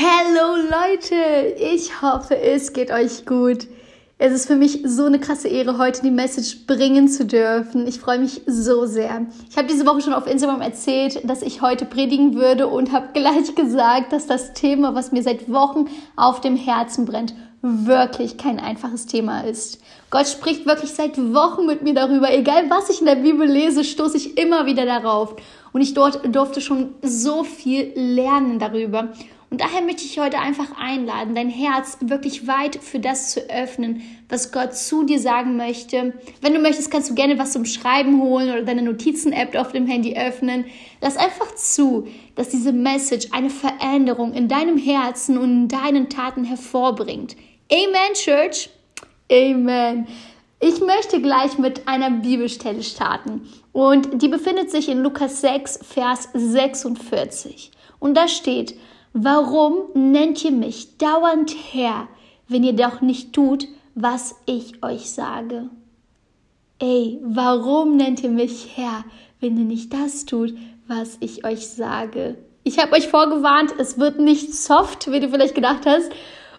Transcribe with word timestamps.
Hallo 0.00 0.54
Leute, 0.54 1.56
ich 1.58 2.02
hoffe, 2.02 2.40
es 2.40 2.72
geht 2.72 2.92
euch 2.92 3.26
gut. 3.26 3.66
Es 4.16 4.32
ist 4.32 4.46
für 4.46 4.54
mich 4.54 4.82
so 4.84 5.06
eine 5.06 5.18
krasse 5.18 5.48
Ehre, 5.48 5.76
heute 5.76 6.02
die 6.02 6.12
Message 6.12 6.66
bringen 6.68 7.08
zu 7.08 7.26
dürfen. 7.26 7.84
Ich 7.84 7.98
freue 7.98 8.20
mich 8.20 8.42
so 8.46 8.86
sehr. 8.86 9.26
Ich 9.50 9.56
habe 9.56 9.66
diese 9.66 9.86
Woche 9.86 10.00
schon 10.00 10.12
auf 10.12 10.28
Instagram 10.28 10.60
erzählt, 10.60 11.28
dass 11.28 11.42
ich 11.42 11.62
heute 11.62 11.84
predigen 11.84 12.36
würde 12.36 12.68
und 12.68 12.92
habe 12.92 13.08
gleich 13.12 13.56
gesagt, 13.56 14.12
dass 14.12 14.28
das 14.28 14.52
Thema, 14.52 14.94
was 14.94 15.10
mir 15.10 15.24
seit 15.24 15.50
Wochen 15.52 15.86
auf 16.14 16.40
dem 16.40 16.54
Herzen 16.54 17.04
brennt, 17.04 17.34
wirklich 17.60 18.38
kein 18.38 18.60
einfaches 18.60 19.06
Thema 19.06 19.40
ist. 19.40 19.80
Gott 20.10 20.28
spricht 20.28 20.64
wirklich 20.64 20.92
seit 20.92 21.18
Wochen 21.18 21.66
mit 21.66 21.82
mir 21.82 21.94
darüber. 21.94 22.32
Egal 22.32 22.70
was 22.70 22.88
ich 22.88 23.00
in 23.00 23.06
der 23.06 23.16
Bibel 23.16 23.48
lese, 23.48 23.82
stoße 23.82 24.16
ich 24.16 24.38
immer 24.38 24.64
wieder 24.64 24.86
darauf. 24.86 25.34
Und 25.72 25.80
ich 25.80 25.94
dort 25.94 26.20
durfte 26.32 26.60
schon 26.60 26.94
so 27.02 27.42
viel 27.42 27.92
lernen 27.96 28.60
darüber. 28.60 29.08
Und 29.50 29.62
daher 29.62 29.80
möchte 29.80 30.04
ich 30.04 30.18
heute 30.18 30.38
einfach 30.38 30.78
einladen, 30.78 31.34
dein 31.34 31.48
Herz 31.48 31.96
wirklich 32.00 32.46
weit 32.46 32.76
für 32.76 33.00
das 33.00 33.30
zu 33.30 33.48
öffnen, 33.48 34.02
was 34.28 34.52
Gott 34.52 34.74
zu 34.74 35.04
dir 35.04 35.18
sagen 35.18 35.56
möchte. 35.56 36.12
Wenn 36.42 36.52
du 36.52 36.60
möchtest, 36.60 36.90
kannst 36.90 37.08
du 37.08 37.14
gerne 37.14 37.38
was 37.38 37.52
zum 37.52 37.64
Schreiben 37.64 38.20
holen 38.20 38.50
oder 38.50 38.62
deine 38.62 38.82
Notizen-App 38.82 39.54
auf 39.54 39.72
dem 39.72 39.86
Handy 39.86 40.16
öffnen. 40.18 40.66
Lass 41.00 41.16
einfach 41.16 41.54
zu, 41.54 42.06
dass 42.34 42.50
diese 42.50 42.72
Message 42.72 43.28
eine 43.32 43.48
Veränderung 43.48 44.34
in 44.34 44.48
deinem 44.48 44.76
Herzen 44.76 45.38
und 45.38 45.50
in 45.50 45.68
deinen 45.68 46.10
Taten 46.10 46.44
hervorbringt. 46.44 47.34
Amen, 47.72 48.14
Church. 48.14 48.68
Amen. 49.32 50.06
Ich 50.60 50.80
möchte 50.80 51.22
gleich 51.22 51.56
mit 51.56 51.86
einer 51.86 52.10
Bibelstelle 52.10 52.82
starten 52.82 53.48
und 53.72 54.20
die 54.20 54.28
befindet 54.28 54.70
sich 54.70 54.88
in 54.88 55.02
Lukas 55.02 55.40
6, 55.40 55.80
Vers 55.84 56.28
46. 56.34 57.70
Und 58.00 58.16
da 58.16 58.26
steht, 58.26 58.74
Warum 59.12 59.84
nennt 59.94 60.44
ihr 60.44 60.50
mich 60.50 60.98
dauernd 60.98 61.54
Herr, 61.72 62.08
wenn 62.46 62.64
ihr 62.64 62.74
doch 62.74 63.00
nicht 63.00 63.32
tut, 63.32 63.66
was 63.94 64.36
ich 64.46 64.82
euch 64.82 65.10
sage? 65.10 65.70
Ey, 66.78 67.18
warum 67.22 67.96
nennt 67.96 68.22
ihr 68.22 68.30
mich 68.30 68.76
Herr, 68.76 69.04
wenn 69.40 69.56
ihr 69.56 69.64
nicht 69.64 69.92
das 69.92 70.24
tut, 70.24 70.54
was 70.86 71.16
ich 71.20 71.44
euch 71.44 71.66
sage? 71.68 72.36
Ich 72.64 72.78
habe 72.78 72.92
euch 72.92 73.08
vorgewarnt, 73.08 73.74
es 73.78 73.98
wird 73.98 74.20
nicht 74.20 74.54
soft, 74.54 75.10
wie 75.10 75.20
du 75.20 75.28
vielleicht 75.28 75.54
gedacht 75.54 75.86
hast. 75.86 76.10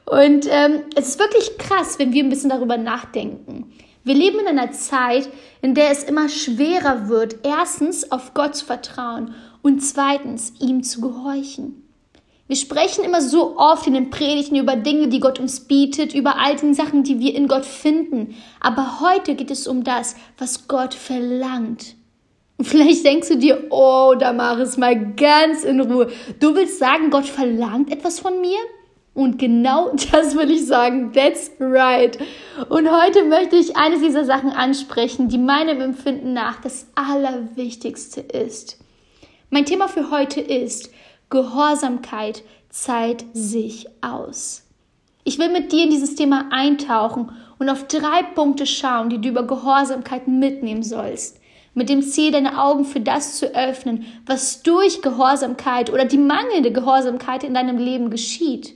Und 0.05 0.47
ähm, 0.49 0.81
es 0.95 1.09
ist 1.09 1.19
wirklich 1.19 1.57
krass, 1.57 1.99
wenn 1.99 2.13
wir 2.13 2.23
ein 2.23 2.29
bisschen 2.29 2.49
darüber 2.49 2.77
nachdenken. 2.77 3.71
Wir 4.03 4.15
leben 4.15 4.39
in 4.39 4.47
einer 4.47 4.71
Zeit, 4.71 5.29
in 5.61 5.75
der 5.75 5.91
es 5.91 6.03
immer 6.03 6.29
schwerer 6.29 7.09
wird, 7.09 7.37
erstens 7.43 8.11
auf 8.11 8.33
Gott 8.33 8.55
zu 8.55 8.65
vertrauen 8.65 9.35
und 9.61 9.81
zweitens 9.81 10.53
ihm 10.59 10.83
zu 10.83 11.01
gehorchen. 11.01 11.88
Wir 12.49 12.55
sprechen 12.55 13.03
immer 13.03 13.21
so 13.21 13.57
oft 13.57 13.85
in 13.85 13.93
den 13.93 14.09
Predigten 14.09 14.55
über 14.55 14.75
Dinge, 14.75 15.07
die 15.07 15.19
Gott 15.19 15.39
uns 15.39 15.59
bietet, 15.59 16.15
über 16.15 16.39
all 16.39 16.55
die 16.55 16.73
Sachen, 16.73 17.03
die 17.03 17.19
wir 17.19 17.35
in 17.35 17.47
Gott 17.47 17.63
finden. 17.63 18.35
Aber 18.59 19.01
heute 19.01 19.35
geht 19.35 19.51
es 19.51 19.67
um 19.67 19.83
das, 19.83 20.15
was 20.39 20.67
Gott 20.67 20.95
verlangt. 20.95 21.93
Und 22.57 22.65
vielleicht 22.65 23.05
denkst 23.05 23.27
du 23.27 23.37
dir, 23.37 23.67
oh, 23.69 24.15
da 24.17 24.33
mach 24.33 24.57
es 24.57 24.77
mal 24.77 25.13
ganz 25.13 25.63
in 25.63 25.79
Ruhe. 25.79 26.09
Du 26.39 26.55
willst 26.55 26.79
sagen, 26.79 27.11
Gott 27.11 27.27
verlangt 27.27 27.91
etwas 27.91 28.19
von 28.19 28.41
mir? 28.41 28.57
Und 29.13 29.37
genau 29.37 29.91
das 30.11 30.35
will 30.35 30.49
ich 30.49 30.65
sagen. 30.65 31.13
That's 31.13 31.51
right. 31.59 32.17
Und 32.67 32.89
heute 32.89 33.25
möchte 33.25 33.57
ich 33.57 33.77
eine 33.77 33.99
dieser 33.99 34.25
Sachen 34.25 34.49
ansprechen, 34.49 35.29
die 35.29 35.37
meinem 35.37 35.81
Empfinden 35.81 36.33
nach 36.33 36.59
das 36.61 36.87
Allerwichtigste 36.95 38.21
ist. 38.21 38.79
Mein 39.51 39.65
Thema 39.65 39.87
für 39.87 40.09
heute 40.09 40.41
ist, 40.41 40.89
Gehorsamkeit 41.29 42.43
zahlt 42.69 43.23
sich 43.33 43.85
aus. 44.01 44.63
Ich 45.23 45.37
will 45.37 45.49
mit 45.49 45.71
dir 45.71 45.83
in 45.83 45.91
dieses 45.91 46.15
Thema 46.15 46.45
eintauchen 46.49 47.31
und 47.59 47.69
auf 47.69 47.87
drei 47.87 48.23
Punkte 48.33 48.65
schauen, 48.65 49.09
die 49.09 49.21
du 49.21 49.29
über 49.29 49.43
Gehorsamkeit 49.43 50.27
mitnehmen 50.27 50.81
sollst. 50.81 51.39
Mit 51.75 51.87
dem 51.87 52.01
Ziel, 52.01 52.31
deine 52.31 52.59
Augen 52.59 52.83
für 52.83 52.99
das 52.99 53.37
zu 53.37 53.53
öffnen, 53.53 54.05
was 54.25 54.63
durch 54.63 55.03
Gehorsamkeit 55.03 55.93
oder 55.93 56.05
die 56.05 56.17
mangelnde 56.17 56.71
Gehorsamkeit 56.71 57.43
in 57.43 57.53
deinem 57.53 57.77
Leben 57.77 58.09
geschieht. 58.09 58.73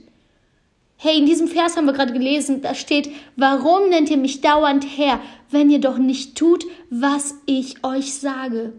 Hey, 0.96 1.18
in 1.18 1.26
diesem 1.26 1.48
Vers 1.48 1.76
haben 1.76 1.86
wir 1.86 1.92
gerade 1.92 2.12
gelesen, 2.12 2.62
da 2.62 2.74
steht, 2.74 3.10
warum 3.34 3.88
nennt 3.88 4.10
ihr 4.10 4.16
mich 4.16 4.42
dauernd 4.42 4.86
Herr, 4.96 5.18
wenn 5.50 5.70
ihr 5.70 5.80
doch 5.80 5.98
nicht 5.98 6.38
tut, 6.38 6.64
was 6.88 7.34
ich 7.46 7.82
euch 7.82 8.14
sage? 8.14 8.74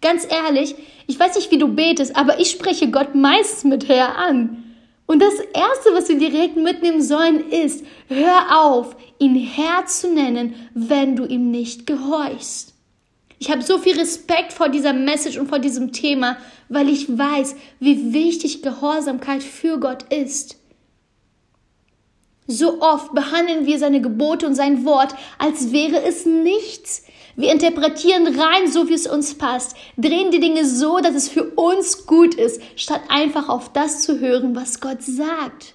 Ganz 0.00 0.26
ehrlich, 0.30 0.74
ich 1.06 1.18
weiß 1.18 1.36
nicht, 1.36 1.50
wie 1.50 1.58
du 1.58 1.68
betest, 1.68 2.14
aber 2.16 2.38
ich 2.38 2.50
spreche 2.50 2.90
Gott 2.90 3.14
meistens 3.14 3.64
mit 3.64 3.88
Herr 3.88 4.16
an. 4.16 4.64
Und 5.06 5.20
das 5.22 5.34
Erste, 5.54 5.94
was 5.94 6.08
wir 6.08 6.18
direkt 6.18 6.56
mitnehmen 6.56 7.00
sollen, 7.00 7.50
ist, 7.50 7.84
hör 8.08 8.60
auf, 8.60 8.94
ihn 9.18 9.34
Herr 9.34 9.86
zu 9.86 10.12
nennen, 10.12 10.54
wenn 10.74 11.16
du 11.16 11.24
ihm 11.24 11.50
nicht 11.50 11.86
gehorchst. 11.86 12.74
Ich 13.38 13.50
habe 13.50 13.62
so 13.62 13.78
viel 13.78 13.98
Respekt 13.98 14.52
vor 14.52 14.68
dieser 14.68 14.92
Message 14.92 15.38
und 15.38 15.48
vor 15.48 15.60
diesem 15.60 15.92
Thema, 15.92 16.36
weil 16.68 16.88
ich 16.88 17.08
weiß, 17.08 17.56
wie 17.80 18.12
wichtig 18.12 18.62
Gehorsamkeit 18.62 19.42
für 19.42 19.78
Gott 19.78 20.12
ist. 20.12 20.57
So 22.50 22.80
oft 22.80 23.14
behandeln 23.14 23.66
wir 23.66 23.78
seine 23.78 24.00
Gebote 24.00 24.46
und 24.46 24.54
sein 24.54 24.86
Wort, 24.86 25.14
als 25.38 25.70
wäre 25.70 26.02
es 26.02 26.24
nichts. 26.24 27.02
Wir 27.36 27.52
interpretieren 27.52 28.26
rein 28.26 28.72
so, 28.72 28.88
wie 28.88 28.94
es 28.94 29.06
uns 29.06 29.34
passt, 29.34 29.76
drehen 29.98 30.30
die 30.30 30.40
Dinge 30.40 30.64
so, 30.64 30.98
dass 30.98 31.14
es 31.14 31.28
für 31.28 31.44
uns 31.44 32.06
gut 32.06 32.34
ist, 32.34 32.62
statt 32.74 33.02
einfach 33.10 33.50
auf 33.50 33.70
das 33.74 34.00
zu 34.00 34.18
hören, 34.18 34.56
was 34.56 34.80
Gott 34.80 35.02
sagt. 35.02 35.74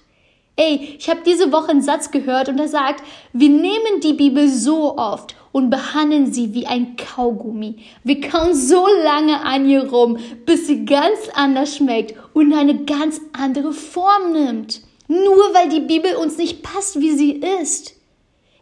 Ey, 0.56 0.96
ich 0.98 1.08
habe 1.08 1.20
diese 1.24 1.52
Woche 1.52 1.70
einen 1.70 1.80
Satz 1.80 2.10
gehört 2.10 2.48
und 2.48 2.58
er 2.58 2.68
sagt, 2.68 3.04
wir 3.32 3.50
nehmen 3.50 4.00
die 4.02 4.12
Bibel 4.12 4.48
so 4.48 4.98
oft 4.98 5.36
und 5.52 5.70
behandeln 5.70 6.32
sie 6.32 6.54
wie 6.54 6.66
ein 6.66 6.96
Kaugummi. 6.96 7.76
Wir 8.02 8.20
kauen 8.20 8.52
so 8.52 8.88
lange 9.04 9.40
an 9.42 9.68
ihr 9.68 9.88
rum, 9.88 10.18
bis 10.44 10.66
sie 10.66 10.84
ganz 10.84 11.28
anders 11.34 11.76
schmeckt 11.76 12.16
und 12.34 12.52
eine 12.52 12.84
ganz 12.84 13.20
andere 13.32 13.72
Form 13.72 14.32
nimmt. 14.32 14.80
Nur 15.08 15.52
weil 15.52 15.68
die 15.68 15.80
Bibel 15.80 16.16
uns 16.16 16.38
nicht 16.38 16.62
passt, 16.62 17.00
wie 17.00 17.12
sie 17.12 17.32
ist. 17.62 17.94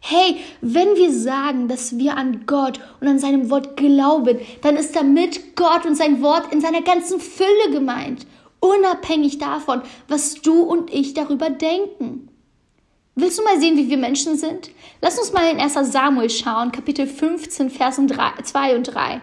Hey, 0.01 0.37
wenn 0.59 0.95
wir 0.95 1.13
sagen, 1.13 1.69
dass 1.69 1.97
wir 1.97 2.17
an 2.17 2.43
Gott 2.45 2.81
und 2.99 3.07
an 3.07 3.19
seinem 3.19 3.49
Wort 3.49 3.77
glauben, 3.77 4.37
dann 4.61 4.75
ist 4.75 4.95
damit 4.95 5.55
Gott 5.55 5.85
und 5.85 5.95
sein 5.95 6.21
Wort 6.21 6.51
in 6.51 6.59
seiner 6.59 6.81
ganzen 6.81 7.21
Fülle 7.21 7.71
gemeint, 7.71 8.25
unabhängig 8.59 9.37
davon, 9.37 9.81
was 10.09 10.41
du 10.41 10.61
und 10.61 10.93
ich 10.93 11.13
darüber 11.13 11.49
denken. 11.49 12.27
Willst 13.15 13.39
du 13.39 13.43
mal 13.43 13.59
sehen, 13.59 13.77
wie 13.77 13.89
wir 13.89 13.97
Menschen 13.97 14.35
sind? 14.35 14.71
Lass 14.99 15.17
uns 15.19 15.31
mal 15.31 15.49
in 15.49 15.59
1 15.59 15.73
Samuel 15.91 16.29
schauen, 16.29 16.73
Kapitel 16.73 17.07
15, 17.07 17.69
Versen 17.69 18.09
2 18.09 18.75
und 18.75 18.83
3. 18.83 19.21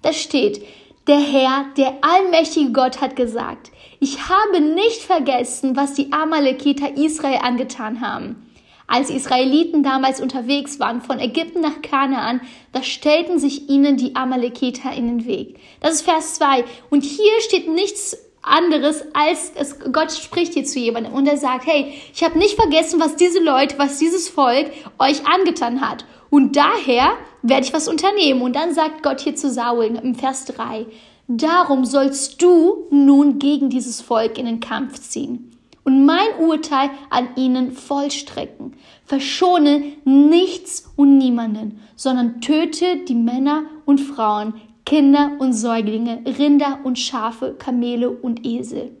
Da 0.00 0.12
steht, 0.12 0.64
der 1.06 1.18
Herr, 1.18 1.66
der 1.76 1.94
allmächtige 2.02 2.72
Gott 2.72 3.00
hat 3.00 3.16
gesagt, 3.16 3.72
ich 3.98 4.28
habe 4.28 4.60
nicht 4.60 5.02
vergessen, 5.02 5.76
was 5.76 5.94
die 5.94 6.12
Amalekiter 6.12 6.96
Israel 6.96 7.40
angetan 7.42 8.00
haben. 8.00 8.52
Als 8.86 9.10
Israeliten 9.10 9.82
damals 9.82 10.20
unterwegs 10.20 10.78
waren 10.78 11.00
von 11.00 11.18
Ägypten 11.18 11.60
nach 11.60 11.80
Kanaan, 11.82 12.40
da 12.72 12.82
stellten 12.82 13.38
sich 13.38 13.68
ihnen 13.70 13.96
die 13.96 14.16
Amalekiter 14.16 14.92
in 14.92 15.06
den 15.06 15.26
Weg. 15.26 15.58
Das 15.80 15.94
ist 15.94 16.02
Vers 16.02 16.34
2. 16.34 16.64
Und 16.90 17.02
hier 17.02 17.40
steht 17.40 17.68
nichts 17.68 18.18
anderes, 18.42 19.04
als 19.14 19.52
es, 19.54 19.78
Gott 19.92 20.12
spricht 20.12 20.54
hier 20.54 20.64
zu 20.64 20.78
jemandem 20.78 21.12
und 21.12 21.26
er 21.26 21.36
sagt, 21.36 21.66
hey, 21.66 21.94
ich 22.12 22.22
habe 22.24 22.38
nicht 22.38 22.56
vergessen, 22.56 23.00
was 23.00 23.16
diese 23.16 23.42
Leute, 23.42 23.78
was 23.78 23.98
dieses 23.98 24.28
Volk 24.28 24.70
euch 24.98 25.26
angetan 25.26 25.80
hat. 25.80 26.04
Und 26.28 26.56
daher 26.56 27.12
werde 27.42 27.66
ich 27.66 27.72
was 27.72 27.88
unternehmen. 27.88 28.42
Und 28.42 28.56
dann 28.56 28.74
sagt 28.74 29.02
Gott 29.02 29.20
hier 29.20 29.36
zu 29.36 29.50
Saul 29.50 29.84
im 30.02 30.14
Vers 30.14 30.44
3, 30.46 30.86
darum 31.28 31.84
sollst 31.84 32.42
du 32.42 32.86
nun 32.90 33.38
gegen 33.38 33.70
dieses 33.70 34.00
Volk 34.00 34.38
in 34.38 34.46
den 34.46 34.60
Kampf 34.60 34.98
ziehen 34.98 35.52
und 35.84 36.04
mein 36.04 36.38
Urteil 36.38 36.90
an 37.10 37.28
ihnen 37.36 37.72
vollstrecken. 37.72 38.74
Verschone 39.04 39.82
nichts 40.04 40.90
und 40.96 41.18
niemanden, 41.18 41.80
sondern 41.96 42.40
töte 42.40 43.04
die 43.08 43.14
Männer 43.14 43.64
und 43.84 43.98
Frauen, 44.00 44.54
Kinder 44.84 45.32
und 45.38 45.52
Säuglinge, 45.52 46.22
Rinder 46.38 46.80
und 46.84 46.98
Schafe, 46.98 47.54
Kamele 47.58 48.10
und 48.10 48.44
Esel. 48.44 48.96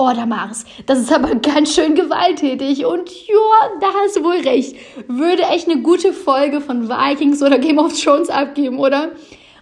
Oh, 0.00 0.12
Damaris, 0.14 0.64
das 0.86 1.00
ist 1.00 1.12
aber 1.12 1.34
ganz 1.34 1.74
schön 1.74 1.96
gewalttätig. 1.96 2.86
Und 2.86 3.10
ja, 3.26 3.70
da 3.80 3.88
hast 3.92 4.16
du 4.16 4.22
wohl 4.22 4.38
recht. 4.38 4.76
Würde 5.08 5.42
echt 5.42 5.68
eine 5.68 5.82
gute 5.82 6.12
Folge 6.12 6.60
von 6.60 6.88
Vikings 6.88 7.42
oder 7.42 7.58
Game 7.58 7.78
of 7.78 8.00
Thrones 8.00 8.28
abgeben, 8.28 8.78
oder? 8.78 9.10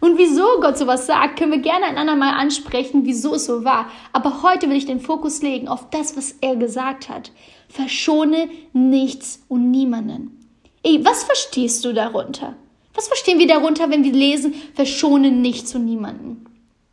Und 0.00 0.18
wieso 0.18 0.44
Gott 0.60 0.76
sowas 0.76 1.06
sagt, 1.06 1.38
können 1.38 1.52
wir 1.52 1.60
gerne 1.60 1.86
ein 1.86 1.96
andermal 1.96 2.34
ansprechen, 2.34 3.06
wieso 3.06 3.34
es 3.34 3.46
so 3.46 3.64
war. 3.64 3.90
Aber 4.12 4.42
heute 4.42 4.68
will 4.68 4.76
ich 4.76 4.84
den 4.84 5.00
Fokus 5.00 5.40
legen 5.40 5.68
auf 5.68 5.88
das, 5.88 6.18
was 6.18 6.32
er 6.42 6.56
gesagt 6.56 7.08
hat. 7.08 7.32
Verschone 7.68 8.48
nichts 8.74 9.42
und 9.48 9.70
niemanden. 9.70 10.38
Ey, 10.82 11.02
was 11.02 11.24
verstehst 11.24 11.84
du 11.84 11.94
darunter? 11.94 12.56
Was 12.96 13.08
verstehen 13.08 13.38
wir 13.38 13.46
darunter, 13.46 13.90
wenn 13.90 14.02
wir 14.02 14.12
lesen, 14.12 14.54
verschone 14.74 15.30
nichts 15.30 15.74
und 15.74 15.84
niemanden? 15.84 16.46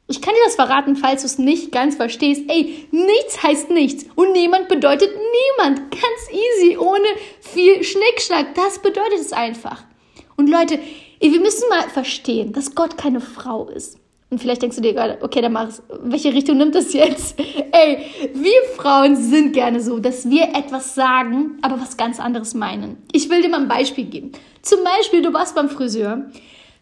Ich 0.08 0.22
kann 0.22 0.34
dir 0.34 0.42
das 0.46 0.56
verraten, 0.56 0.98
falls 0.98 1.22
du 1.22 1.28
es 1.28 1.40
nicht 1.40 1.72
ganz 1.72 1.96
verstehst. 1.96 2.44
Ey, 2.50 2.88
nichts 2.92 3.42
heißt 3.42 3.70
nichts 3.70 4.06
und 4.16 4.34
niemand 4.34 4.68
bedeutet 4.68 5.10
niemand. 5.58 5.92
Ganz 5.92 6.30
easy, 6.30 6.78
ohne 6.78 7.08
viel 7.40 7.84
Schnickschnack. 7.84 8.54
Das 8.54 8.80
bedeutet 8.80 9.20
es 9.22 9.32
einfach. 9.32 9.84
Und 10.36 10.50
Leute, 10.50 10.78
ey, 11.22 11.32
wir 11.32 11.40
müssen 11.40 11.70
mal 11.70 11.90
verstehen, 11.90 12.52
dass 12.52 12.76
Gott 12.76 12.98
keine 12.98 13.22
Frau 13.22 13.70
ist. 13.70 13.98
Und 14.30 14.40
vielleicht 14.40 14.64
denkst 14.64 14.76
du 14.76 14.82
dir 14.82 14.94
gerade, 14.94 15.20
okay, 15.22 15.42
dann 15.42 15.54
mach 15.54 15.68
es. 15.68 15.84
Welche 16.02 16.34
Richtung 16.34 16.58
nimmt 16.58 16.74
das 16.74 16.92
jetzt? 16.92 17.40
Ey, 17.72 18.00
wir 18.34 18.64
Frauen 18.76 19.16
sind 19.16 19.54
gerne 19.54 19.80
so, 19.80 20.00
dass 20.00 20.28
wir 20.28 20.56
etwas 20.56 20.96
sagen, 20.96 21.60
aber 21.62 21.80
was 21.80 21.98
ganz 21.98 22.20
anderes 22.20 22.56
meinen. 22.56 22.98
Ich 23.12 23.30
will 23.30 23.44
dir 23.44 23.50
mal 23.50 23.62
ein 23.62 23.68
Beispiel 23.68 24.06
geben. 24.06 24.32
Zum 24.64 24.80
Beispiel, 24.82 25.22
du 25.22 25.34
warst 25.34 25.56
beim 25.56 25.70
Friseur. 25.70 26.24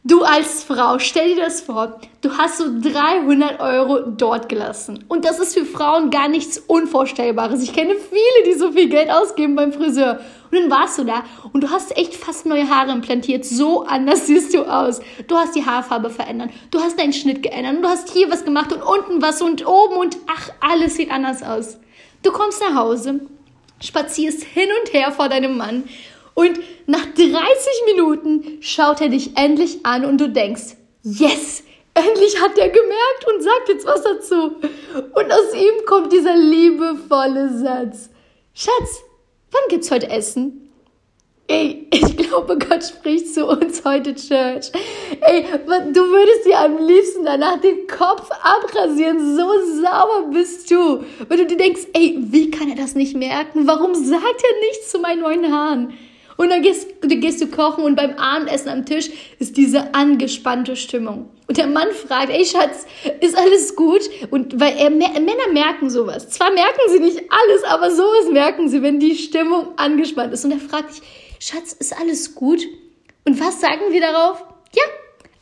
Du 0.04 0.22
als 0.22 0.64
Frau, 0.64 1.00
stell 1.00 1.34
dir 1.34 1.44
das 1.44 1.62
vor, 1.62 2.00
du 2.22 2.38
hast 2.38 2.60
so 2.60 2.66
300 2.80 3.60
Euro 3.60 4.02
dort 4.02 4.50
gelassen. 4.50 5.04
Und 5.08 5.26
das 5.26 5.40
ist 5.40 5.56
für 5.56 5.66
Frauen 5.66 6.12
gar 6.12 6.28
nichts 6.28 6.60
Unvorstellbares. 6.60 7.64
Ich 7.64 7.74
kenne 7.74 7.96
viele, 7.96 8.46
die 8.46 8.58
so 8.58 8.72
viel 8.72 8.88
Geld 8.88 9.10
ausgeben 9.10 9.56
beim 9.56 9.74
Friseur. 9.74 10.20
Und 10.52 10.60
dann 10.60 10.72
warst 10.72 11.00
du 11.00 11.06
da 11.06 11.24
und 11.54 11.64
du 11.64 11.72
hast 11.72 11.98
echt 11.98 12.16
fast 12.16 12.46
neue 12.46 12.70
Haare 12.70 12.92
implantiert. 12.92 13.46
So 13.46 13.84
anders 13.84 14.26
siehst 14.28 14.54
du 14.54 14.64
aus. 14.64 15.02
Du 15.28 15.36
hast 15.36 15.56
die 15.56 15.66
Haarfarbe 15.66 16.12
verändert. 16.12 16.52
Du 16.70 16.80
hast 16.80 17.00
deinen 17.00 17.14
Schnitt 17.14 17.42
geändert. 17.42 17.78
Und 17.78 17.82
du 17.82 17.90
hast 17.90 18.12
hier 18.12 18.30
was 18.30 18.46
gemacht 18.46 18.72
und 18.72 18.84
unten 18.84 19.24
was 19.24 19.42
und 19.42 19.66
oben 19.66 19.98
und 19.98 20.18
ach, 20.28 20.52
alles 20.62 20.98
sieht 20.98 21.12
anders 21.12 21.42
aus. 21.42 21.80
Du 22.22 22.32
kommst 22.32 22.62
nach 22.62 22.76
Hause, 22.76 23.22
spazierst 23.80 24.44
hin 24.44 24.70
und 24.84 24.94
her 24.94 25.12
vor 25.12 25.30
deinem 25.30 25.58
Mann 25.58 25.84
und 26.34 26.60
nach 26.88 27.06
30 27.06 27.32
Minuten 27.86 28.58
schaut 28.62 29.02
er 29.02 29.10
dich 29.10 29.38
endlich 29.38 29.86
an 29.86 30.06
und 30.06 30.20
du 30.20 30.30
denkst, 30.30 30.76
yes, 31.04 31.64
endlich 31.94 32.42
hat 32.42 32.58
er 32.58 32.70
gemerkt 32.70 33.28
und 33.34 33.42
sagt 33.42 33.70
jetzt 33.70 33.86
was 33.86 34.02
dazu. 34.04 34.56
Und 35.14 35.32
aus 35.32 35.54
ihm 35.54 35.86
kommt 35.86 36.12
dieser 36.12 36.36
liebevolle 36.36 37.58
Satz. 37.58 38.10
Schatz, 38.54 39.04
Wann 39.52 39.62
gibt's 39.68 39.92
heute 39.92 40.10
Essen? 40.10 40.70
Ey, 41.48 41.86
ich 41.92 42.16
glaube, 42.16 42.58
Gott 42.58 42.86
spricht 42.86 43.34
zu 43.34 43.46
uns 43.46 43.84
heute, 43.84 44.16
Church. 44.16 44.72
Ey, 45.20 45.46
du 45.92 46.00
würdest 46.00 46.46
dir 46.46 46.58
am 46.60 46.78
liebsten 46.78 47.26
danach 47.26 47.60
den 47.60 47.86
Kopf 47.88 48.30
abrasieren. 48.42 49.36
So 49.36 49.50
sauber 49.82 50.30
bist 50.32 50.72
du. 50.72 51.04
Weil 51.28 51.40
du 51.40 51.48
dir 51.48 51.58
denkst, 51.58 51.88
ey, 51.94 52.18
wie 52.22 52.50
kann 52.50 52.70
er 52.70 52.78
das 52.78 52.96
nicht 52.96 53.18
merken? 53.18 53.68
Warum 53.68 53.94
sagt 53.94 54.24
er 54.24 54.60
nichts 54.70 54.90
zu 54.90 55.00
meinen 55.00 55.20
neuen 55.20 55.52
Haaren? 55.52 55.94
Und 56.42 56.50
dann 56.50 56.64
gehst, 56.64 56.88
dann 57.02 57.22
gehst 57.22 57.40
du 57.40 57.46
kochen 57.46 57.84
und 57.84 57.94
beim 57.94 58.16
Abendessen 58.18 58.70
am 58.70 58.84
Tisch 58.84 59.12
ist 59.38 59.58
diese 59.58 59.94
angespannte 59.94 60.76
Stimmung. 60.76 61.30
Und 61.48 61.58
der 61.58 61.68
Mann 61.68 61.92
fragt, 61.92 62.32
ey 62.32 62.44
Schatz, 62.44 62.88
ist 63.20 63.38
alles 63.38 63.76
gut? 63.76 64.10
Und 64.32 64.60
weil 64.60 64.76
er, 64.76 64.90
Männer 64.90 65.52
merken 65.54 65.92
sowas. 65.92 66.30
Zwar 66.30 66.50
merken 66.52 66.80
sie 66.88 67.00
nicht 67.00 67.20
alles, 67.30 67.64
aber 67.66 67.92
sowas 67.92 68.32
merken 68.32 68.70
sie, 68.70 68.82
wenn 68.82 69.00
die 69.00 69.14
Stimmung 69.18 69.78
angespannt 69.78 70.34
ist. 70.34 70.44
Und 70.44 70.50
er 70.50 70.58
fragt 70.58 70.96
dich, 70.96 71.04
Schatz, 71.40 71.74
ist 71.74 71.96
alles 71.96 72.34
gut? 72.34 72.66
Und 73.24 73.40
was 73.40 73.62
sagen 73.62 73.92
wir 73.92 74.02
darauf? 74.02 74.44
Ja, 74.74 74.84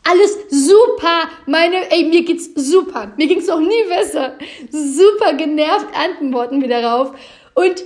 alles 0.04 0.38
super. 0.50 1.30
Meine, 1.46 1.90
ey, 1.92 2.10
mir 2.10 2.26
geht's 2.26 2.50
super. 2.56 3.14
Mir 3.16 3.28
ging's 3.28 3.48
noch 3.48 3.62
nie 3.62 3.86
besser. 3.88 4.38
Super 4.70 5.32
genervt 5.36 5.88
antworten 5.94 6.60
wir 6.60 6.68
darauf. 6.68 7.14
Und 7.54 7.86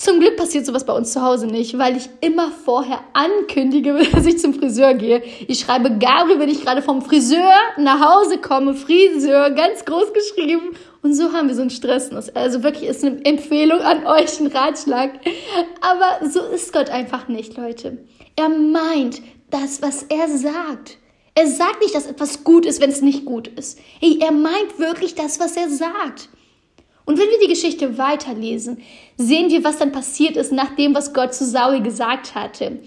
zum 0.00 0.18
Glück 0.18 0.38
passiert 0.38 0.64
sowas 0.64 0.86
bei 0.86 0.94
uns 0.94 1.12
zu 1.12 1.20
Hause 1.20 1.46
nicht, 1.46 1.76
weil 1.76 1.94
ich 1.94 2.08
immer 2.22 2.50
vorher 2.50 3.00
ankündige, 3.12 3.94
dass 4.12 4.24
ich 4.24 4.38
zum 4.38 4.54
Friseur 4.54 4.94
gehe. 4.94 5.22
Ich 5.46 5.60
schreibe 5.60 5.98
Gabriel, 5.98 6.38
wenn 6.38 6.48
ich 6.48 6.62
gerade 6.62 6.80
vom 6.80 7.02
Friseur 7.02 7.52
nach 7.76 8.00
Hause 8.00 8.38
komme, 8.38 8.72
Friseur, 8.72 9.50
ganz 9.50 9.84
groß 9.84 10.14
geschrieben. 10.14 10.70
Und 11.02 11.14
so 11.14 11.32
haben 11.34 11.48
wir 11.48 11.54
so 11.54 11.60
einen 11.60 11.70
Stress. 11.70 12.10
Also 12.34 12.62
wirklich 12.62 12.88
ist 12.88 13.04
eine 13.04 13.22
Empfehlung 13.26 13.80
an 13.80 14.06
euch, 14.06 14.40
ein 14.40 14.46
Ratschlag. 14.46 15.10
Aber 15.82 16.30
so 16.30 16.40
ist 16.46 16.72
Gott 16.72 16.88
einfach 16.88 17.28
nicht, 17.28 17.58
Leute. 17.58 17.98
Er 18.36 18.48
meint 18.48 19.20
das, 19.50 19.82
was 19.82 20.04
er 20.04 20.28
sagt. 20.28 20.96
Er 21.34 21.46
sagt 21.46 21.82
nicht, 21.82 21.94
dass 21.94 22.06
etwas 22.06 22.42
gut 22.42 22.64
ist, 22.64 22.80
wenn 22.80 22.90
es 22.90 23.02
nicht 23.02 23.26
gut 23.26 23.48
ist. 23.48 23.78
Hey, 24.00 24.18
er 24.20 24.32
meint 24.32 24.78
wirklich 24.78 25.14
das, 25.14 25.40
was 25.40 25.56
er 25.56 25.68
sagt. 25.68 26.30
Und 27.10 27.18
wenn 27.18 27.28
wir 27.28 27.40
die 27.40 27.52
Geschichte 27.52 27.98
weiterlesen, 27.98 28.80
sehen 29.16 29.50
wir, 29.50 29.64
was 29.64 29.78
dann 29.78 29.90
passiert 29.90 30.36
ist 30.36 30.52
nach 30.52 30.76
dem, 30.76 30.94
was 30.94 31.12
Gott 31.12 31.34
zu 31.34 31.44
Saul 31.44 31.82
gesagt 31.82 32.36
hatte. 32.36 32.78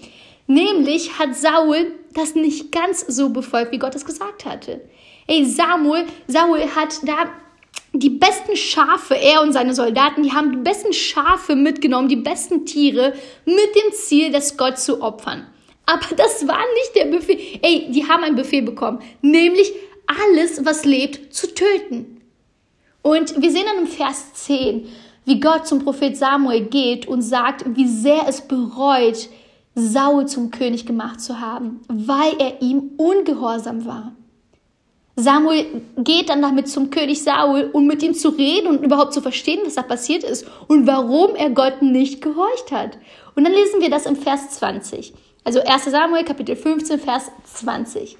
Nämlich 0.46 1.18
hat 1.18 1.36
Saul 1.36 1.92
das 2.14 2.34
nicht 2.34 2.72
ganz 2.72 3.02
so 3.06 3.28
befolgt, 3.28 3.72
wie 3.72 3.78
Gott 3.78 3.94
es 3.94 4.06
gesagt 4.06 4.46
hatte. 4.46 4.80
Ey, 5.26 5.44
Samuel, 5.44 6.06
Saul 6.26 6.60
hat 6.74 7.06
da 7.06 7.34
die 7.92 8.08
besten 8.08 8.56
Schafe, 8.56 9.14
er 9.14 9.42
und 9.42 9.52
seine 9.52 9.74
Soldaten, 9.74 10.22
die 10.22 10.32
haben 10.32 10.52
die 10.52 10.70
besten 10.70 10.94
Schafe 10.94 11.54
mitgenommen, 11.54 12.08
die 12.08 12.16
besten 12.16 12.64
Tiere, 12.64 13.12
mit 13.44 13.74
dem 13.76 13.92
Ziel, 13.92 14.32
das 14.32 14.56
Gott 14.56 14.78
zu 14.78 15.02
opfern. 15.02 15.46
Aber 15.84 16.16
das 16.16 16.48
war 16.48 16.62
nicht 16.76 16.96
der 16.96 17.14
Befehl. 17.14 17.38
Ey, 17.60 17.90
die 17.90 18.08
haben 18.08 18.24
einen 18.24 18.36
Befehl 18.36 18.62
bekommen, 18.62 19.00
nämlich 19.20 19.70
alles, 20.06 20.64
was 20.64 20.86
lebt, 20.86 21.34
zu 21.34 21.52
töten. 21.52 22.13
Und 23.04 23.38
wir 23.40 23.50
sehen 23.50 23.66
dann 23.66 23.84
im 23.84 23.86
Vers 23.86 24.32
10, 24.32 24.86
wie 25.26 25.38
Gott 25.38 25.66
zum 25.66 25.84
Prophet 25.84 26.16
Samuel 26.16 26.62
geht 26.62 27.06
und 27.06 27.20
sagt, 27.20 27.64
wie 27.76 27.86
sehr 27.86 28.26
es 28.26 28.40
bereut, 28.40 29.28
Saul 29.74 30.26
zum 30.26 30.50
König 30.50 30.86
gemacht 30.86 31.20
zu 31.20 31.38
haben, 31.38 31.80
weil 31.88 32.32
er 32.38 32.62
ihm 32.62 32.92
ungehorsam 32.96 33.84
war. 33.84 34.12
Samuel 35.16 35.82
geht 35.98 36.30
dann 36.30 36.40
damit 36.40 36.66
zum 36.68 36.88
König 36.88 37.22
Saul, 37.22 37.68
um 37.74 37.86
mit 37.86 38.02
ihm 38.02 38.14
zu 38.14 38.30
reden 38.30 38.68
und 38.68 38.82
überhaupt 38.82 39.12
zu 39.12 39.20
verstehen, 39.20 39.60
was 39.66 39.74
da 39.74 39.82
passiert 39.82 40.24
ist 40.24 40.46
und 40.66 40.86
warum 40.86 41.34
er 41.34 41.50
Gott 41.50 41.82
nicht 41.82 42.22
gehorcht 42.22 42.72
hat. 42.72 42.96
Und 43.34 43.44
dann 43.44 43.52
lesen 43.52 43.82
wir 43.82 43.90
das 43.90 44.06
im 44.06 44.16
Vers 44.16 44.48
20. 44.52 45.12
Also 45.44 45.60
1 45.60 45.84
Samuel 45.84 46.24
Kapitel 46.24 46.56
15, 46.56 46.98
Vers 46.98 47.30
20. 47.52 48.16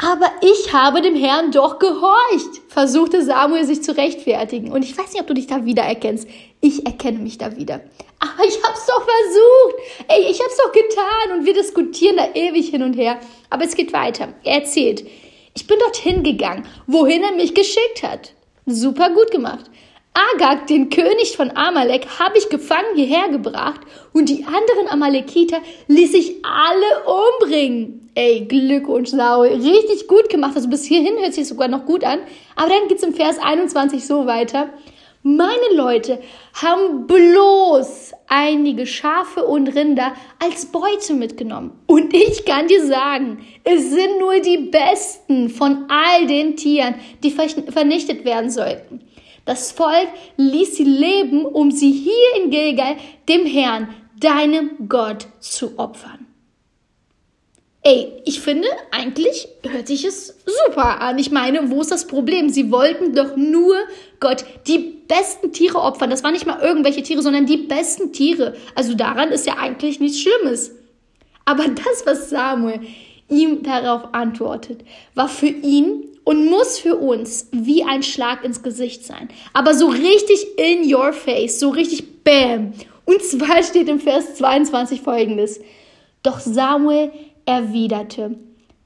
Aber 0.00 0.30
ich 0.42 0.72
habe 0.72 1.02
dem 1.02 1.16
Herrn 1.16 1.50
doch 1.50 1.80
gehorcht, 1.80 2.62
versuchte 2.68 3.24
Samuel 3.24 3.64
sich 3.64 3.82
zu 3.82 3.96
rechtfertigen. 3.96 4.70
Und 4.70 4.84
ich 4.84 4.96
weiß 4.96 5.12
nicht, 5.12 5.20
ob 5.20 5.26
du 5.26 5.34
dich 5.34 5.48
da 5.48 5.64
wiedererkennst. 5.64 6.28
Ich 6.60 6.86
erkenne 6.86 7.18
mich 7.18 7.36
da 7.36 7.56
wieder. 7.56 7.80
Aber 8.20 8.44
ich 8.46 8.62
hab's 8.62 8.86
doch 8.86 9.02
versucht. 9.02 10.06
Ey, 10.06 10.30
ich 10.30 10.40
hab's 10.40 10.56
doch 10.56 10.70
getan. 10.70 11.38
Und 11.38 11.46
wir 11.46 11.54
diskutieren 11.54 12.16
da 12.16 12.28
ewig 12.32 12.68
hin 12.68 12.84
und 12.84 12.94
her. 12.94 13.18
Aber 13.50 13.64
es 13.64 13.74
geht 13.74 13.92
weiter. 13.92 14.34
Er 14.44 14.60
erzählt, 14.60 15.04
ich 15.54 15.66
bin 15.66 15.80
dorthin 15.80 16.22
gegangen, 16.22 16.64
wohin 16.86 17.24
er 17.24 17.34
mich 17.34 17.52
geschickt 17.54 18.04
hat. 18.04 18.34
Super 18.66 19.10
gut 19.10 19.32
gemacht. 19.32 19.64
Agag, 20.34 20.66
den 20.66 20.90
König 20.90 21.36
von 21.36 21.56
Amalek, 21.56 22.06
habe 22.18 22.38
ich 22.38 22.48
gefangen 22.48 22.96
hierher 22.96 23.28
gebracht 23.28 23.80
und 24.12 24.28
die 24.28 24.44
anderen 24.44 24.88
Amalekiter 24.90 25.58
ließ 25.86 26.12
ich 26.14 26.44
alle 26.44 27.04
umbringen. 27.40 28.10
Ey, 28.16 28.40
Glückwunsch, 28.46 29.10
Saul. 29.10 29.46
Richtig 29.46 30.08
gut 30.08 30.28
gemacht. 30.28 30.56
Also 30.56 30.68
bis 30.68 30.84
hierhin 30.86 31.18
hört 31.18 31.34
sich 31.34 31.46
sogar 31.46 31.68
noch 31.68 31.86
gut 31.86 32.02
an. 32.02 32.18
Aber 32.56 32.68
dann 32.68 32.88
geht's 32.88 33.04
im 33.04 33.14
Vers 33.14 33.38
21 33.40 34.04
so 34.04 34.26
weiter. 34.26 34.70
Meine 35.22 35.74
Leute 35.74 36.18
haben 36.54 37.06
bloß 37.06 38.12
einige 38.26 38.86
Schafe 38.86 39.44
und 39.44 39.68
Rinder 39.68 40.14
als 40.42 40.66
Beute 40.66 41.14
mitgenommen. 41.14 41.78
Und 41.86 42.12
ich 42.12 42.44
kann 42.44 42.66
dir 42.66 42.84
sagen, 42.84 43.46
es 43.62 43.90
sind 43.90 44.18
nur 44.18 44.40
die 44.40 44.58
besten 44.58 45.48
von 45.48 45.86
all 45.88 46.26
den 46.26 46.56
Tieren, 46.56 46.96
die 47.22 47.30
vernichtet 47.30 48.24
werden 48.24 48.50
sollten. 48.50 49.00
Das 49.48 49.72
Volk 49.72 50.08
ließ 50.36 50.76
sie 50.76 50.84
leben, 50.84 51.46
um 51.46 51.70
sie 51.70 51.90
hier 51.90 52.42
in 52.42 52.50
Gilgal 52.50 52.96
dem 53.30 53.46
Herrn, 53.46 53.88
deinem 54.20 54.72
Gott, 54.90 55.26
zu 55.40 55.78
opfern. 55.78 56.26
Ey, 57.82 58.12
ich 58.26 58.40
finde, 58.40 58.68
eigentlich 58.90 59.48
hört 59.66 59.86
sich 59.86 60.04
es 60.04 60.36
super 60.44 61.00
an. 61.00 61.18
Ich 61.18 61.30
meine, 61.30 61.70
wo 61.70 61.80
ist 61.80 61.90
das 61.90 62.06
Problem? 62.06 62.50
Sie 62.50 62.70
wollten 62.70 63.14
doch 63.14 63.36
nur 63.36 63.76
Gott 64.20 64.44
die 64.66 64.98
besten 65.08 65.50
Tiere 65.50 65.80
opfern. 65.80 66.10
Das 66.10 66.22
waren 66.22 66.34
nicht 66.34 66.44
mal 66.44 66.60
irgendwelche 66.60 67.02
Tiere, 67.02 67.22
sondern 67.22 67.46
die 67.46 67.56
besten 67.56 68.12
Tiere. 68.12 68.54
Also 68.74 68.92
daran 68.92 69.30
ist 69.30 69.46
ja 69.46 69.56
eigentlich 69.56 69.98
nichts 69.98 70.20
Schlimmes. 70.20 70.72
Aber 71.46 71.64
das, 71.68 72.04
was 72.04 72.28
Samuel 72.28 72.80
ihm 73.30 73.62
darauf 73.62 74.12
antwortet, 74.12 74.84
war 75.14 75.30
für 75.30 75.46
ihn 75.46 76.04
und 76.28 76.44
muss 76.44 76.78
für 76.78 76.96
uns 76.96 77.48
wie 77.52 77.84
ein 77.84 78.02
Schlag 78.02 78.44
ins 78.44 78.62
Gesicht 78.62 79.02
sein. 79.02 79.30
Aber 79.54 79.72
so 79.72 79.86
richtig 79.86 80.46
in 80.58 80.94
your 80.94 81.14
face, 81.14 81.58
so 81.58 81.70
richtig 81.70 82.22
bam. 82.22 82.74
Und 83.06 83.22
zwar 83.22 83.62
steht 83.62 83.88
im 83.88 83.98
Vers 83.98 84.34
22 84.34 85.00
folgendes. 85.00 85.58
Doch 86.22 86.38
Samuel 86.38 87.12
erwiderte, 87.46 88.36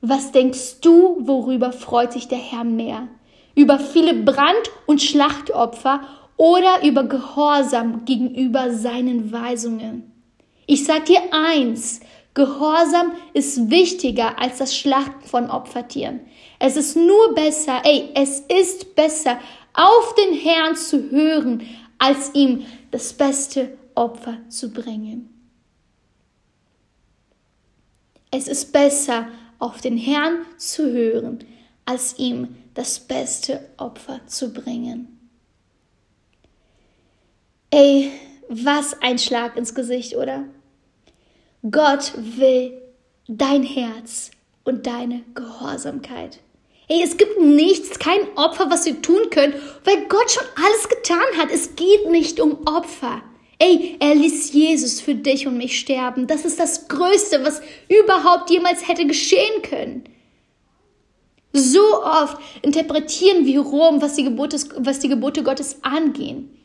was 0.01 0.31
denkst 0.31 0.83
du, 0.83 1.17
worüber 1.19 1.73
freut 1.73 2.13
sich 2.13 2.29
der 2.29 2.39
Herr 2.39 2.63
mehr? 2.63 3.09
Über 3.57 3.81
viele 3.81 4.15
Brand- 4.15 4.71
und 4.87 5.03
Schlachtopfer 5.03 6.03
oder 6.37 6.85
über 6.85 7.03
Gehorsam 7.03 8.05
gegenüber 8.05 8.71
seinen 8.71 9.33
Weisungen? 9.33 10.13
Ich 10.69 10.85
sag 10.85 11.07
dir 11.07 11.23
eins, 11.33 11.99
Gehorsam 12.35 13.13
ist 13.35 13.69
wichtiger 13.69 14.39
als 14.39 14.59
das 14.59 14.77
Schlachten 14.77 15.27
von 15.27 15.51
Opfertieren. 15.51 16.21
Es 16.65 16.77
ist 16.77 16.95
nur 16.95 17.35
besser, 17.35 17.83
ey, 17.85 18.11
es 18.15 18.39
ist 18.39 18.95
besser, 18.95 19.41
auf 19.73 20.15
den 20.15 20.33
Herrn 20.33 20.77
zu 20.77 21.11
hören, 21.11 21.67
als 21.99 22.33
ihm 22.37 22.65
das 22.93 23.13
beste 23.15 23.77
Opfer 23.97 24.39
zu 24.49 24.71
bringen. 24.71 25.29
Es 28.31 28.47
ist 28.47 28.73
besser, 28.73 29.27
auf 29.59 29.81
den 29.81 29.97
Herrn 29.97 30.47
zu 30.57 30.93
hören, 30.93 31.41
als 31.85 32.17
ihm 32.21 32.57
das 32.75 33.01
beste 33.01 33.69
Opfer 33.77 34.21
zu 34.29 34.53
bringen. 34.53 35.19
Ey, 37.71 38.13
was 38.49 39.03
ein 39.03 39.19
Schlag 39.19 39.57
ins 39.57 39.75
Gesicht, 39.75 40.15
oder? 40.15 40.45
Gott 41.69 42.13
will 42.17 42.81
dein 43.27 43.65
Herz 43.65 44.31
und 44.63 44.87
deine 44.87 45.25
Gehorsamkeit. 45.35 46.39
Ey, 46.89 47.03
es 47.03 47.17
gibt 47.17 47.41
nichts, 47.41 47.99
kein 47.99 48.21
Opfer, 48.37 48.71
was 48.71 48.85
wir 48.87 49.01
tun 49.01 49.31
können, 49.31 49.55
weil 49.85 50.07
Gott 50.09 50.31
schon 50.31 50.45
alles 50.57 50.89
getan 50.89 51.39
hat. 51.39 51.51
Es 51.51 51.77
geht 51.77 52.11
nicht 52.11 52.41
um 52.41 52.67
Opfer. 52.67 53.23
Ey, 53.59 53.97
er 54.01 54.15
ließ 54.15 54.53
Jesus 54.53 55.01
für 55.01 55.15
dich 55.15 55.47
und 55.47 55.57
mich 55.57 55.79
sterben. 55.79 56.27
Das 56.27 56.45
ist 56.45 56.59
das 56.59 56.89
Größte, 56.89 57.45
was 57.45 57.63
überhaupt 57.89 58.51
jemals 58.51 58.89
hätte 58.89 59.07
geschehen 59.07 59.63
können. 59.63 60.05
So 61.53 62.03
oft 62.03 62.39
interpretieren 62.63 63.47
wir 63.47 63.61
Rom, 63.61 64.03
was 64.03 64.17
die 64.17 64.25
Gebote, 64.25 64.57
was 64.79 64.99
die 64.99 65.09
Gebote 65.09 65.43
Gottes 65.43 65.77
angehen. 65.83 66.59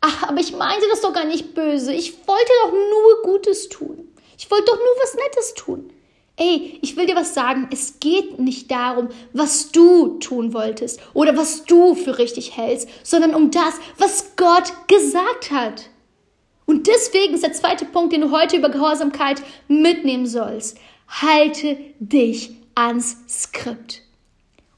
Ach, 0.00 0.28
aber 0.28 0.38
ich 0.38 0.52
meinte 0.52 0.86
das 0.90 1.00
doch 1.00 1.12
gar 1.12 1.24
nicht 1.24 1.54
böse. 1.54 1.92
Ich 1.92 2.12
wollte 2.28 2.52
doch 2.62 2.72
nur 2.72 3.22
Gutes 3.22 3.68
tun. 3.68 4.08
Ich 4.38 4.50
wollte 4.50 4.66
doch 4.66 4.76
nur 4.76 4.94
was 5.02 5.14
Nettes 5.14 5.54
tun. 5.54 5.92
Ey, 6.38 6.78
ich 6.82 6.96
will 6.96 7.06
dir 7.06 7.16
was 7.16 7.32
sagen. 7.32 7.68
Es 7.72 7.98
geht 7.98 8.38
nicht 8.38 8.70
darum, 8.70 9.08
was 9.32 9.72
du 9.72 10.18
tun 10.18 10.52
wolltest 10.52 11.00
oder 11.14 11.36
was 11.36 11.64
du 11.64 11.94
für 11.94 12.18
richtig 12.18 12.56
hältst, 12.56 12.88
sondern 13.02 13.34
um 13.34 13.50
das, 13.50 13.74
was 13.96 14.36
Gott 14.36 14.72
gesagt 14.86 15.50
hat. 15.50 15.88
Und 16.66 16.88
deswegen 16.88 17.34
ist 17.34 17.44
der 17.44 17.52
zweite 17.52 17.86
Punkt, 17.86 18.12
den 18.12 18.20
du 18.20 18.32
heute 18.32 18.56
über 18.56 18.68
Gehorsamkeit 18.68 19.40
mitnehmen 19.68 20.26
sollst. 20.26 20.76
Halte 21.08 21.78
dich 22.00 22.50
ans 22.74 23.16
Skript. 23.28 24.02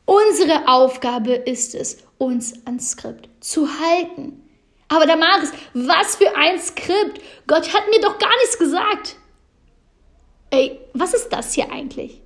Unsere 0.04 0.68
Aufgabe 0.68 1.32
ist 1.32 1.74
es, 1.74 1.98
uns 2.18 2.54
ans 2.66 2.92
Skript 2.92 3.28
zu 3.40 3.68
halten. 3.68 4.42
Aber 4.88 5.06
Damaris, 5.06 5.52
was 5.74 6.16
für 6.16 6.34
ein 6.36 6.58
Skript? 6.58 7.20
Gott 7.46 7.74
hat 7.74 7.88
mir 7.90 8.00
doch 8.00 8.18
gar 8.18 8.34
nichts 8.38 8.58
gesagt. 8.58 9.16
Ey, 10.50 10.78
was 10.94 11.14
ist 11.14 11.28
das 11.30 11.54
hier 11.54 11.70
eigentlich? 11.70 12.20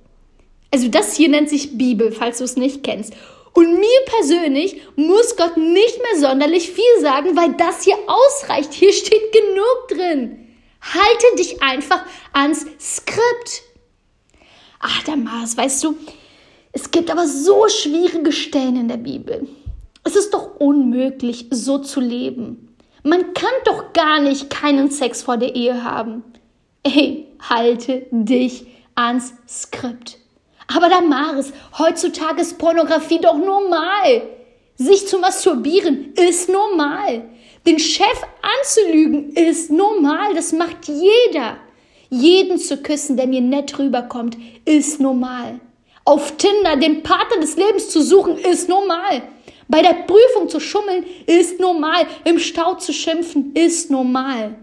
Also 0.71 0.87
das 0.87 1.15
hier 1.15 1.29
nennt 1.29 1.49
sich 1.49 1.77
Bibel, 1.77 2.11
falls 2.11 2.39
du 2.39 2.45
es 2.45 2.57
nicht 2.57 2.83
kennst. 2.83 3.13
Und 3.53 3.79
mir 3.79 3.99
persönlich 4.05 4.81
muss 4.95 5.35
Gott 5.35 5.57
nicht 5.57 5.99
mehr 6.01 6.19
sonderlich 6.19 6.71
viel 6.71 7.01
sagen, 7.01 7.35
weil 7.35 7.53
das 7.53 7.83
hier 7.83 7.97
ausreicht. 8.07 8.73
Hier 8.73 8.91
steht 8.91 9.31
genug 9.31 9.87
drin. 9.89 10.47
Halte 10.81 11.37
dich 11.37 11.61
einfach 11.61 12.03
ans 12.33 12.65
Skript. 12.79 13.61
Ach, 14.79 15.03
Damaris, 15.03 15.55
weißt 15.55 15.83
du, 15.83 15.95
es 16.71 16.89
gibt 16.89 17.11
aber 17.11 17.27
so 17.27 17.67
schwierige 17.69 18.31
Stellen 18.31 18.75
in 18.75 18.87
der 18.87 18.97
Bibel. 18.97 19.47
Es 20.03 20.15
ist 20.15 20.33
doch 20.33 20.55
unmöglich, 20.59 21.45
so 21.51 21.77
zu 21.77 22.01
leben. 22.01 22.75
Man 23.03 23.33
kann 23.33 23.53
doch 23.65 23.93
gar 23.93 24.19
nicht 24.19 24.49
keinen 24.49 24.89
Sex 24.89 25.21
vor 25.21 25.37
der 25.37 25.55
Ehe 25.55 25.83
haben. 25.83 26.23
Ey, 26.83 27.27
halte 27.49 28.05
dich 28.11 28.65
ans 28.95 29.33
Skript. 29.47 30.17
Aber 30.67 30.89
Damaris, 30.89 31.53
heutzutage 31.77 32.41
ist 32.41 32.57
Pornografie 32.57 33.19
doch 33.19 33.37
normal. 33.37 34.23
Sich 34.75 35.07
zu 35.07 35.19
masturbieren 35.19 36.13
ist 36.13 36.49
normal. 36.49 37.25
Den 37.65 37.79
Chef 37.79 38.21
anzulügen 38.41 39.33
ist 39.33 39.71
normal. 39.71 40.33
Das 40.33 40.51
macht 40.51 40.87
jeder. 40.87 41.57
Jeden 42.09 42.57
zu 42.57 42.77
küssen, 42.77 43.17
der 43.17 43.27
mir 43.27 43.41
nett 43.41 43.77
rüberkommt, 43.77 44.37
ist 44.65 44.99
normal. 44.99 45.59
Auf 46.05 46.35
Tinder 46.37 46.75
den 46.75 47.01
Partner 47.03 47.39
des 47.39 47.55
Lebens 47.55 47.89
zu 47.89 48.01
suchen, 48.01 48.37
ist 48.37 48.67
normal. 48.67 49.23
Bei 49.67 49.81
der 49.81 49.93
Prüfung 50.05 50.49
zu 50.49 50.59
schummeln 50.59 51.05
ist 51.25 51.59
normal. 51.59 52.05
Im 52.25 52.39
Stau 52.39 52.75
zu 52.75 52.93
schimpfen 52.93 53.53
ist 53.55 53.89
normal. 53.89 54.55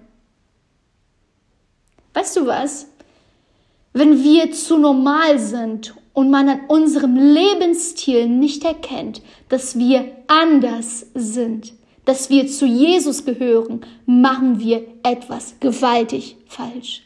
Weißt 2.15 2.37
du 2.37 2.47
was? 2.47 2.87
Wenn 3.93 4.23
wir 4.23 4.53
zu 4.53 4.79
normal 4.79 5.39
sind 5.39 5.95
und 6.13 6.31
man 6.31 6.49
an 6.49 6.61
unserem 6.69 7.17
Lebensstil 7.17 8.29
nicht 8.29 8.65
erkennt, 8.65 9.23
dass 9.49 9.79
wir 9.79 10.13
anders 10.27 11.07
sind, 11.15 11.73
dass 12.05 12.31
wir 12.31 12.47
zu 12.47 12.67
Jesus 12.67 13.25
gehören, 13.25 13.81
machen 14.07 14.61
wir 14.61 14.87
etwas 15.03 15.55
gewaltig 15.61 16.37
falsch. 16.47 17.03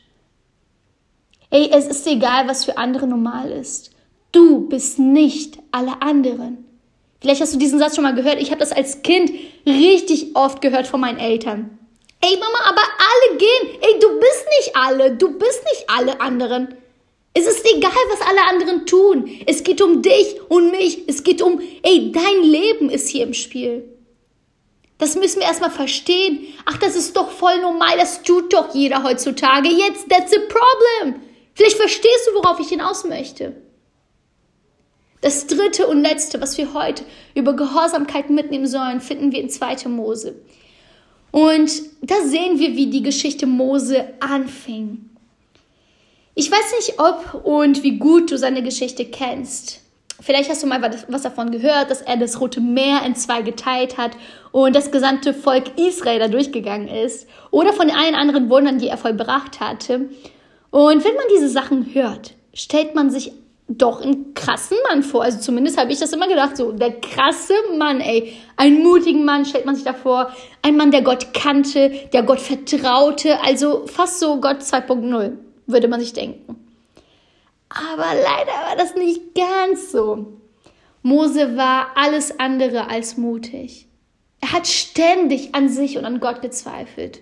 Ey, 1.51 1.71
es 1.73 1.87
ist 1.87 2.07
egal, 2.07 2.49
was 2.49 2.65
für 2.65 2.77
andere 2.77 3.07
normal 3.07 3.51
ist. 3.51 3.91
Du 4.33 4.69
bist 4.69 4.99
nicht 4.99 5.59
alle 5.71 6.03
anderen. 6.03 6.65
Vielleicht 7.21 7.41
hast 7.41 7.55
du 7.55 7.59
diesen 7.59 7.79
Satz 7.79 7.95
schon 7.95 8.05
mal 8.05 8.15
gehört. 8.15 8.43
Ich 8.43 8.51
habe 8.51 8.61
das 8.61 8.73
als 8.73 9.03
Kind 9.03 9.31
richtig 9.65 10.35
oft 10.35 10.61
gehört 10.61 10.87
von 10.87 11.01
meinen 11.01 11.19
Eltern. 11.19 11.79
Ey 12.25 12.39
Mama, 12.39 12.59
aber 12.65 12.81
alle 12.81 13.39
gehen. 13.39 13.83
Ey, 13.83 13.99
du 14.01 14.19
bist 14.19 14.47
nicht 14.59 14.75
alle. 14.75 15.15
Du 15.15 15.39
bist 15.39 15.63
nicht 15.65 15.85
alle 15.89 16.21
anderen. 16.23 16.75
Es 17.35 17.47
ist 17.47 17.67
egal, 17.71 17.91
was 18.11 18.27
alle 18.27 18.43
anderen 18.49 18.87
tun. 18.87 19.29
Es 19.45 19.63
geht 19.63 19.83
um 19.83 20.01
dich 20.01 20.41
und 20.49 20.71
mich. 20.71 21.07
Es 21.07 21.23
geht 21.23 21.43
um, 21.43 21.61
ey, 21.83 22.13
dein 22.13 22.43
Leben 22.43 22.89
ist 22.89 23.11
hier 23.11 23.25
im 23.25 23.35
Spiel. 23.35 23.91
Das 24.97 25.17
müssen 25.17 25.41
wir 25.41 25.47
erstmal 25.47 25.73
verstehen. 25.73 26.47
Ach, 26.65 26.79
das 26.79 26.97
ist 26.97 27.15
doch 27.15 27.31
voll 27.31 27.61
normal. 27.61 27.99
Das 27.99 28.23
tut 28.23 28.55
doch 28.55 28.75
jeder 28.75 29.03
heutzutage. 29.03 29.69
Jetzt, 29.69 30.09
that's 30.09 30.33
a 30.33 30.41
problem. 30.49 31.21
Vielleicht 31.53 31.77
verstehst 31.77 32.29
du, 32.29 32.39
worauf 32.39 32.59
ich 32.59 32.69
hinaus 32.69 33.05
möchte. 33.05 33.55
Das 35.21 35.47
dritte 35.47 35.89
und 35.89 36.01
letzte, 36.01 36.41
was 36.41 36.57
wir 36.57 36.73
heute 36.73 37.05
über 37.35 37.55
Gehorsamkeit 37.55 38.31
mitnehmen 38.31 38.67
sollen, 38.67 39.03
finden 39.03 39.31
wir 39.33 39.41
in 39.41 39.51
2. 39.51 39.89
Mose. 39.89 40.37
Und 41.35 41.83
da 42.01 42.15
sehen 42.23 42.61
wir, 42.61 42.77
wie 42.77 42.87
die 42.87 43.03
Geschichte 43.03 43.49
Mose 43.49 44.05
anfing. 44.21 45.11
Ich 46.37 46.49
weiß 46.49 46.75
nicht, 46.79 47.01
ob 47.01 47.45
und 47.45 47.83
wie 47.83 47.99
gut 47.99 48.31
du 48.31 48.39
seine 48.39 48.63
Geschichte 48.63 49.05
kennst. 49.05 49.81
Vielleicht 50.21 50.49
hast 50.49 50.63
du 50.63 50.69
mal 50.69 50.81
was 51.09 51.23
davon 51.23 51.51
gehört, 51.51 51.91
dass 51.91 52.03
er 52.03 52.19
das 52.19 52.41
Rote 52.41 52.61
Meer 52.61 53.03
in 53.05 53.17
zwei 53.17 53.43
geteilt 53.43 53.99
hat 53.99 54.13
und 54.53 54.77
das 54.77 54.93
gesamte 54.93 55.35
Volk 55.35 55.77
Israel 55.77 56.21
da 56.21 56.29
durchgegangen 56.29 56.87
ist. 56.87 57.27
Oder 57.51 57.73
von 57.73 57.91
allen 57.91 58.15
anderen 58.15 58.49
Wundern, 58.49 58.79
die 58.79 58.87
er 58.87 58.97
vollbracht 58.97 59.59
hatte. 59.59 60.09
Und 60.71 61.05
wenn 61.05 61.17
man 61.17 61.25
diese 61.35 61.49
Sachen 61.49 61.95
hört, 61.95 62.35
stellt 62.53 62.95
man 62.95 63.11
sich 63.11 63.33
doch 63.67 64.03
einen 64.03 64.35
krassen 64.35 64.77
Mann 64.89 65.03
vor. 65.03 65.23
Also 65.23 65.39
zumindest 65.39 65.79
habe 65.79 65.93
ich 65.93 65.99
das 65.99 66.13
immer 66.13 66.29
gedacht, 66.29 66.57
so 66.57 66.73
der 66.73 67.01
krasse 67.01 67.55
Mann, 67.79 68.01
ey. 68.01 68.37
Einen 68.57 68.83
mutigen 68.83 69.25
Mann 69.25 69.45
stellt 69.45 69.65
man 69.65 69.75
sich 69.75 69.85
da 69.85 69.95
vor. 69.95 70.31
Ein 70.63 70.77
Mann, 70.77 70.91
der 70.91 71.03
Gott 71.03 71.33
kannte, 71.33 71.91
der 72.13 72.23
Gott 72.23 72.41
vertraute. 72.41 73.43
Also 73.43 73.87
fast 73.87 74.21
so 74.21 74.41
Gott 74.41 74.61
2.0, 74.61 75.33
würde 75.67 75.89
man 75.89 76.01
sich 76.01 76.13
denken. 76.13 76.57
Aber 77.71 78.07
leider 78.15 78.53
war 78.69 78.77
das 78.77 78.95
nicht 78.95 79.35
ganz 79.35 79.91
so. 79.91 80.39
Mose 81.03 81.57
war 81.57 81.89
alles 81.97 82.39
andere 82.39 82.89
als 82.89 83.17
mutig. 83.17 83.89
Er 84.41 84.53
hat 84.53 84.67
ständig 84.67 85.55
an 85.55 85.69
sich 85.69 85.97
und 85.97 86.05
an 86.05 86.21
Gott 86.21 86.43
gezweifelt. 86.43 87.21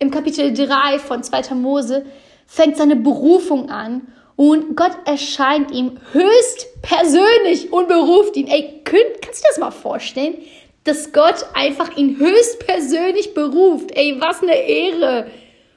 Im 0.00 0.10
Kapitel 0.10 0.52
3 0.52 0.98
von 0.98 1.22
2. 1.22 1.54
Mose 1.54 2.04
fängt 2.46 2.76
seine 2.76 2.96
Berufung 2.96 3.70
an 3.70 4.08
und 4.42 4.74
Gott 4.74 4.98
erscheint 5.04 5.70
ihm 5.70 5.98
höchst 6.10 6.82
persönlich 6.82 7.72
und 7.72 7.86
beruft 7.86 8.36
ihn. 8.36 8.48
Ey, 8.48 8.80
könnt, 8.82 9.22
kannst 9.22 9.38
du 9.38 9.44
dir 9.44 9.50
das 9.50 9.58
mal 9.60 9.70
vorstellen? 9.70 10.34
Dass 10.82 11.12
Gott 11.12 11.46
einfach 11.54 11.96
ihn 11.96 12.18
höchst 12.18 12.58
persönlich 12.66 13.34
beruft. 13.34 13.92
Ey, 13.92 14.20
was 14.20 14.42
eine 14.42 14.56
Ehre. 14.56 15.28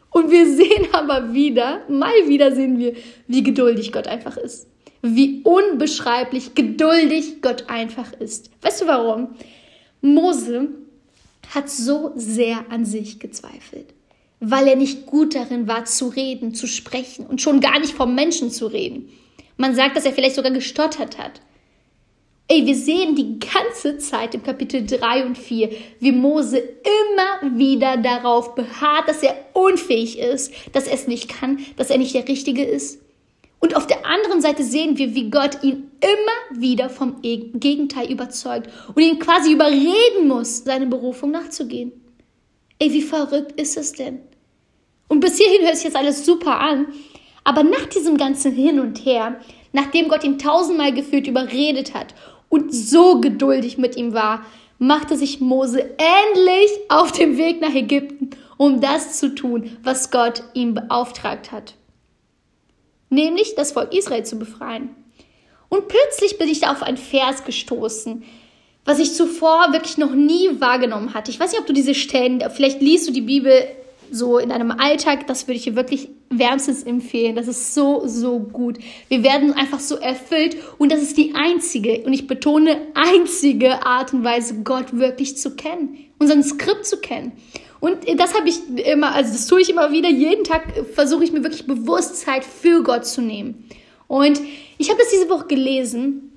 Und 0.10 0.32
wir 0.32 0.48
sehen 0.52 0.88
aber 0.94 1.32
wieder, 1.32 1.82
mal 1.90 2.28
wieder 2.28 2.56
sehen 2.56 2.80
wir, 2.80 2.96
wie 3.28 3.44
geduldig 3.44 3.92
Gott 3.92 4.08
einfach 4.08 4.36
ist. 4.36 4.66
Wie 5.04 5.44
unbeschreiblich 5.44 6.56
geduldig 6.56 7.44
Gott 7.44 7.66
einfach 7.68 8.14
ist. 8.14 8.50
Weißt 8.64 8.82
du 8.82 8.88
warum? 8.88 9.36
Mose 10.02 10.70
hat 11.54 11.70
so 11.70 12.14
sehr 12.16 12.66
an 12.72 12.84
sich 12.84 13.20
gezweifelt 13.20 13.95
weil 14.40 14.68
er 14.68 14.76
nicht 14.76 15.06
gut 15.06 15.36
darin 15.36 15.68
war 15.68 15.86
zu 15.86 16.08
reden, 16.08 16.54
zu 16.54 16.68
sprechen 16.68 17.26
und 17.26 17.42
schon 17.42 17.62
gar 17.62 17.80
nicht 17.80 17.94
vom 17.94 18.16
Menschen 18.16 18.52
zu 18.52 18.68
reden. 18.68 19.10
Man 19.58 19.76
sagt, 19.76 19.96
dass 19.96 20.06
er 20.06 20.14
vielleicht 20.14 20.36
sogar 20.36 20.52
gestottert 20.52 21.18
hat. 21.18 21.42
Ey, 22.48 22.66
wir 22.68 22.76
sehen 22.76 23.16
die 23.16 23.40
ganze 23.40 23.98
Zeit 23.98 24.36
im 24.36 24.44
Kapitel 24.44 24.86
3 24.86 25.26
und 25.26 25.36
4, 25.36 25.72
wie 26.00 26.12
Mose 26.12 26.58
immer 26.60 27.58
wieder 27.58 27.98
darauf 27.98 28.54
beharrt, 28.54 29.08
dass 29.08 29.24
er 29.24 29.36
unfähig 29.54 30.20
ist, 30.20 30.54
dass 30.74 30.86
er 30.86 30.94
es 30.94 31.08
nicht 31.08 31.28
kann, 31.28 31.60
dass 31.78 31.90
er 31.90 31.98
nicht 31.98 32.14
der 32.14 32.28
Richtige 32.28 32.64
ist. 32.64 33.02
Und 33.60 33.76
auf 33.76 33.88
der 33.88 34.06
anderen 34.06 34.42
Seite 34.42 34.64
sehen 34.64 35.00
wir, 35.00 35.16
wie 35.16 35.32
Gott 35.32 35.64
ihn 35.64 35.90
immer 36.00 36.62
wieder 36.62 36.92
vom 36.92 37.20
Gegenteil 37.24 38.12
überzeugt 38.12 38.70
und 38.94 39.02
ihn 39.02 39.18
quasi 39.18 39.54
überreden 39.54 40.28
muss, 40.28 40.60
seine 40.60 40.86
Berufung 40.86 41.32
nachzugehen. 41.32 41.92
Ey, 42.80 42.92
wie 42.92 43.02
verrückt 43.02 43.60
ist 43.60 43.78
es 43.78 43.94
denn? 43.94 44.20
Und 45.08 45.20
bis 45.20 45.38
hierhin 45.38 45.66
hört 45.66 45.76
sich 45.76 45.86
jetzt 45.86 45.96
alles 45.96 46.26
super 46.26 46.60
an, 46.60 46.88
aber 47.44 47.64
nach 47.64 47.86
diesem 47.86 48.18
ganzen 48.18 48.52
Hin 48.52 48.80
und 48.80 49.06
Her, 49.06 49.40
nachdem 49.72 50.08
Gott 50.08 50.24
ihn 50.24 50.40
tausendmal 50.40 50.94
gefühlt 50.94 51.28
überredet 51.28 51.94
hat 51.94 52.16
und 52.50 52.74
so 52.74 53.22
geduldig 53.22 53.78
mit 53.78 53.96
ihm 53.96 54.14
war, 54.14 54.46
machte 54.78 55.16
sich 55.16 55.40
Mose 55.40 55.96
endlich 55.98 56.72
auf 56.90 57.12
den 57.12 57.38
Weg 57.38 57.62
nach 57.62 57.74
Ägypten, 57.74 58.32
um 58.58 58.82
das 58.82 59.20
zu 59.20 59.34
tun, 59.34 59.78
was 59.84 60.12
Gott 60.12 60.44
ihm 60.54 60.74
beauftragt 60.74 61.52
hat. 61.52 61.76
Nämlich 63.10 63.56
das 63.56 63.72
Volk 63.72 63.94
Israel 63.94 64.26
zu 64.26 64.38
befreien. 64.38 64.90
Und 65.70 65.88
plötzlich 65.88 66.38
bin 66.38 66.50
ich 66.50 66.62
da 66.62 66.72
auf 66.72 66.84
ein 66.84 66.98
Vers 66.98 67.44
gestoßen, 67.46 68.24
was 68.86 69.00
ich 69.00 69.14
zuvor 69.14 69.74
wirklich 69.74 69.98
noch 69.98 70.14
nie 70.14 70.50
wahrgenommen 70.60 71.14
hatte. 71.14 71.32
Ich 71.32 71.40
weiß 71.40 71.52
nicht, 71.52 71.60
ob 71.60 71.66
du 71.66 71.74
diese 71.74 71.96
Stellen, 71.96 72.44
vielleicht 72.56 72.82
liest 72.82 73.08
du 73.08 73.12
die 73.12 73.22
Bibel 73.22 73.52
so 74.12 74.38
in 74.38 74.50
deinem 74.50 74.72
Alltag, 74.72 75.26
das 75.26 75.48
würde 75.48 75.58
ich 75.58 75.64
dir 75.64 75.76
wirklich 75.76 76.10
wärmstens 76.30 76.84
empfehlen. 76.84 77.36
Das 77.36 77.48
ist 77.48 77.74
so, 77.74 78.04
so 78.06 78.40
gut. 78.40 78.78
Wir 79.10 79.24
werden 79.24 79.54
einfach 79.54 79.80
so 79.80 79.96
erfüllt 79.96 80.58
und 80.78 80.92
das 80.92 81.02
ist 81.02 81.18
die 81.18 81.34
einzige, 81.34 82.04
und 82.06 82.14
ich 82.14 82.28
betone 82.28 82.78
einzige 82.94 83.86
Art 83.86 84.14
und 84.14 84.24
Weise, 84.24 84.62
Gott 84.64 84.98
wirklich 84.98 85.38
zu 85.38 85.56
kennen, 85.56 85.98
unseren 86.20 86.44
Skript 86.44 86.86
zu 86.86 86.98
kennen. 86.98 87.32
Und 87.80 87.98
das 88.18 88.36
habe 88.36 88.50
ich 88.50 88.60
immer, 88.88 89.14
also 89.14 89.32
das 89.32 89.48
tue 89.48 89.62
ich 89.62 89.70
immer 89.70 89.92
wieder, 89.92 90.10
jeden 90.10 90.44
Tag 90.44 90.64
versuche 90.94 91.24
ich 91.24 91.32
mir 91.32 91.44
wirklich 91.44 91.66
bewusst 91.66 92.18
Zeit 92.18 92.44
für 92.44 92.84
Gott 92.84 93.06
zu 93.06 93.22
nehmen. 93.22 93.68
Und 94.08 94.40
ich 94.78 94.90
habe 94.90 95.00
das 95.00 95.10
diese 95.10 95.30
Woche 95.30 95.48
gelesen 95.48 96.32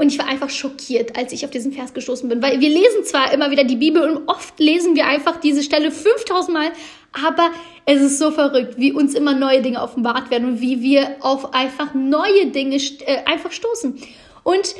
und 0.00 0.08
ich 0.08 0.18
war 0.18 0.26
einfach 0.26 0.48
schockiert, 0.48 1.18
als 1.18 1.30
ich 1.34 1.44
auf 1.44 1.50
diesen 1.50 1.72
Vers 1.72 1.92
gestoßen 1.92 2.26
bin. 2.26 2.40
Weil 2.40 2.58
wir 2.58 2.70
lesen 2.70 3.04
zwar 3.04 3.34
immer 3.34 3.50
wieder 3.50 3.64
die 3.64 3.76
Bibel 3.76 4.02
und 4.08 4.28
oft 4.28 4.58
lesen 4.58 4.96
wir 4.96 5.06
einfach 5.06 5.36
diese 5.36 5.62
Stelle 5.62 5.90
5000 5.90 6.56
Mal, 6.56 6.72
aber 7.12 7.50
es 7.84 8.00
ist 8.00 8.18
so 8.18 8.30
verrückt, 8.30 8.78
wie 8.78 8.92
uns 8.92 9.12
immer 9.12 9.34
neue 9.34 9.60
Dinge 9.60 9.82
offenbart 9.82 10.30
werden 10.30 10.48
und 10.48 10.60
wie 10.62 10.80
wir 10.80 11.16
auf 11.20 11.52
einfach 11.52 11.92
neue 11.92 12.46
Dinge 12.46 12.76
äh, 12.76 13.24
einfach 13.26 13.52
stoßen. 13.52 13.98
Und 14.42 14.74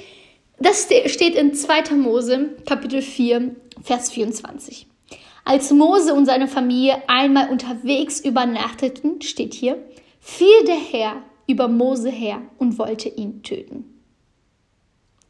das 0.58 0.88
steht 1.06 1.34
in 1.34 1.52
2. 1.52 1.96
Mose, 1.96 2.56
Kapitel 2.64 3.02
4, 3.02 3.56
Vers 3.82 4.10
24. 4.10 4.86
Als 5.44 5.70
Mose 5.70 6.14
und 6.14 6.24
seine 6.24 6.48
Familie 6.48 7.02
einmal 7.08 7.50
unterwegs 7.50 8.20
übernachteten, 8.20 9.20
steht 9.20 9.52
hier, 9.52 9.76
fiel 10.18 10.64
der 10.66 10.80
Herr 10.80 11.22
über 11.46 11.68
Mose 11.68 12.08
her 12.08 12.40
und 12.56 12.78
wollte 12.78 13.10
ihn 13.10 13.42
töten. 13.42 13.99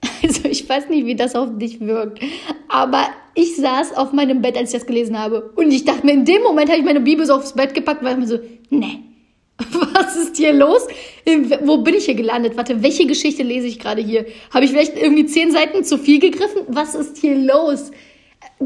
Also 0.23 0.49
ich 0.49 0.69
weiß 0.69 0.89
nicht, 0.89 1.07
wie 1.07 1.15
das 1.15 1.35
auf 1.35 1.49
dich 1.59 1.81
wirkt. 1.81 2.21
Aber 2.69 3.09
ich 3.35 3.57
saß 3.57 3.97
auf 3.97 4.13
meinem 4.13 4.43
Bett, 4.43 4.57
als 4.57 4.73
ich 4.73 4.79
das 4.79 4.87
gelesen 4.87 5.19
habe. 5.19 5.51
Und 5.57 5.71
ich 5.71 5.85
dachte 5.85 6.05
mir, 6.05 6.13
in 6.13 6.25
dem 6.25 6.43
Moment 6.43 6.69
habe 6.69 6.79
ich 6.79 6.85
meine 6.85 7.01
Bibel 7.01 7.25
so 7.25 7.35
aufs 7.35 7.55
Bett 7.55 7.75
gepackt, 7.75 8.03
weil 8.05 8.13
ich 8.13 8.19
mir 8.19 8.27
so, 8.27 8.39
nee, 8.69 9.01
was 9.95 10.17
ist 10.17 10.37
hier 10.37 10.53
los? 10.53 10.87
Wo 11.63 11.79
bin 11.79 11.95
ich 11.95 12.07
hier 12.07 12.15
gelandet? 12.15 12.57
Warte, 12.57 12.83
welche 12.83 13.07
Geschichte 13.07 13.43
lese 13.43 13.67
ich 13.67 13.79
gerade 13.79 14.03
hier? 14.03 14.27
Habe 14.53 14.65
ich 14.65 14.71
vielleicht 14.71 14.97
irgendwie 14.97 15.27
zehn 15.27 15.51
Seiten 15.51 15.85
zu 15.85 15.99
viel 15.99 16.19
gegriffen? 16.19 16.63
Was 16.69 16.95
ist 16.95 17.19
hier 17.19 17.37
los? 17.37 17.91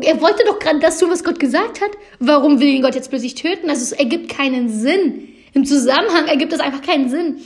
Er 0.00 0.20
wollte 0.20 0.44
doch 0.44 0.58
gerade 0.58 0.80
das 0.80 0.98
tun, 0.98 1.10
was 1.10 1.24
Gott 1.24 1.38
gesagt 1.38 1.80
hat. 1.80 1.90
Warum 2.18 2.60
will 2.60 2.68
ihn 2.68 2.82
Gott 2.82 2.94
jetzt 2.94 3.10
plötzlich 3.10 3.34
töten? 3.34 3.70
Also 3.70 3.82
es 3.82 3.92
ergibt 3.92 4.28
keinen 4.28 4.68
Sinn. 4.68 5.28
Im 5.52 5.64
Zusammenhang 5.64 6.26
ergibt 6.26 6.52
es 6.52 6.60
einfach 6.60 6.82
keinen 6.82 7.08
Sinn. 7.08 7.38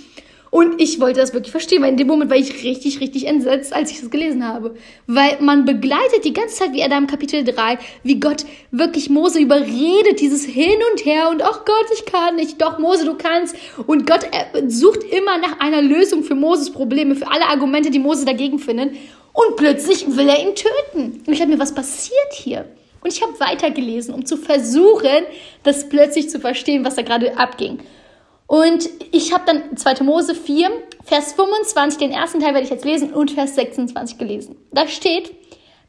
Und 0.50 0.80
ich 0.80 0.98
wollte 1.00 1.20
das 1.20 1.34
wirklich 1.34 1.50
verstehen, 1.50 1.82
weil 1.82 1.90
in 1.90 1.96
dem 1.96 2.06
Moment 2.06 2.30
war 2.30 2.36
ich 2.36 2.64
richtig, 2.64 3.00
richtig 3.00 3.26
entsetzt, 3.26 3.72
als 3.72 3.90
ich 3.90 4.00
das 4.00 4.10
gelesen 4.10 4.46
habe. 4.46 4.74
Weil 5.06 5.38
man 5.40 5.64
begleitet 5.64 6.24
die 6.24 6.32
ganze 6.32 6.56
Zeit, 6.56 6.72
wie 6.72 6.80
er 6.80 6.88
da 6.88 6.96
im 6.96 7.06
Kapitel 7.06 7.44
3, 7.44 7.78
wie 8.02 8.18
Gott 8.18 8.44
wirklich 8.70 9.10
Mose 9.10 9.40
überredet, 9.40 10.20
dieses 10.20 10.44
Hin 10.44 10.78
und 10.92 11.04
Her 11.04 11.28
und 11.30 11.42
ach 11.42 11.64
Gott, 11.64 11.86
ich 11.92 12.06
kann 12.06 12.36
nicht, 12.36 12.60
doch 12.62 12.78
Mose, 12.78 13.04
du 13.04 13.14
kannst. 13.14 13.56
Und 13.86 14.06
Gott 14.06 14.20
sucht 14.68 15.04
immer 15.04 15.38
nach 15.38 15.60
einer 15.60 15.82
Lösung 15.82 16.22
für 16.22 16.34
Moses 16.34 16.70
Probleme, 16.70 17.14
für 17.14 17.30
alle 17.30 17.46
Argumente, 17.46 17.90
die 17.90 17.98
Mose 17.98 18.24
dagegen 18.24 18.58
findet. 18.58 18.92
Und 19.32 19.56
plötzlich 19.56 20.06
will 20.16 20.28
er 20.28 20.40
ihn 20.40 20.54
töten. 20.54 21.22
Und 21.26 21.32
ich 21.32 21.40
habe 21.40 21.50
mir, 21.50 21.58
was 21.58 21.74
passiert 21.74 22.32
hier? 22.32 22.64
Und 23.00 23.12
ich 23.12 23.22
habe 23.22 23.38
weitergelesen, 23.38 24.12
um 24.12 24.26
zu 24.26 24.36
versuchen, 24.36 25.24
das 25.62 25.88
plötzlich 25.88 26.28
zu 26.28 26.40
verstehen, 26.40 26.84
was 26.84 26.96
da 26.96 27.02
gerade 27.02 27.36
abging. 27.36 27.78
Und 28.48 28.88
ich 29.12 29.34
habe 29.34 29.44
dann 29.44 29.76
2. 29.76 30.02
Mose 30.04 30.34
4, 30.34 30.70
Vers 31.04 31.34
25, 31.34 31.98
den 31.98 32.10
ersten 32.10 32.40
Teil 32.40 32.54
werde 32.54 32.64
ich 32.64 32.70
jetzt 32.70 32.86
lesen, 32.86 33.12
und 33.12 33.30
Vers 33.30 33.54
26 33.54 34.16
gelesen. 34.16 34.56
Da 34.72 34.88
steht, 34.88 35.34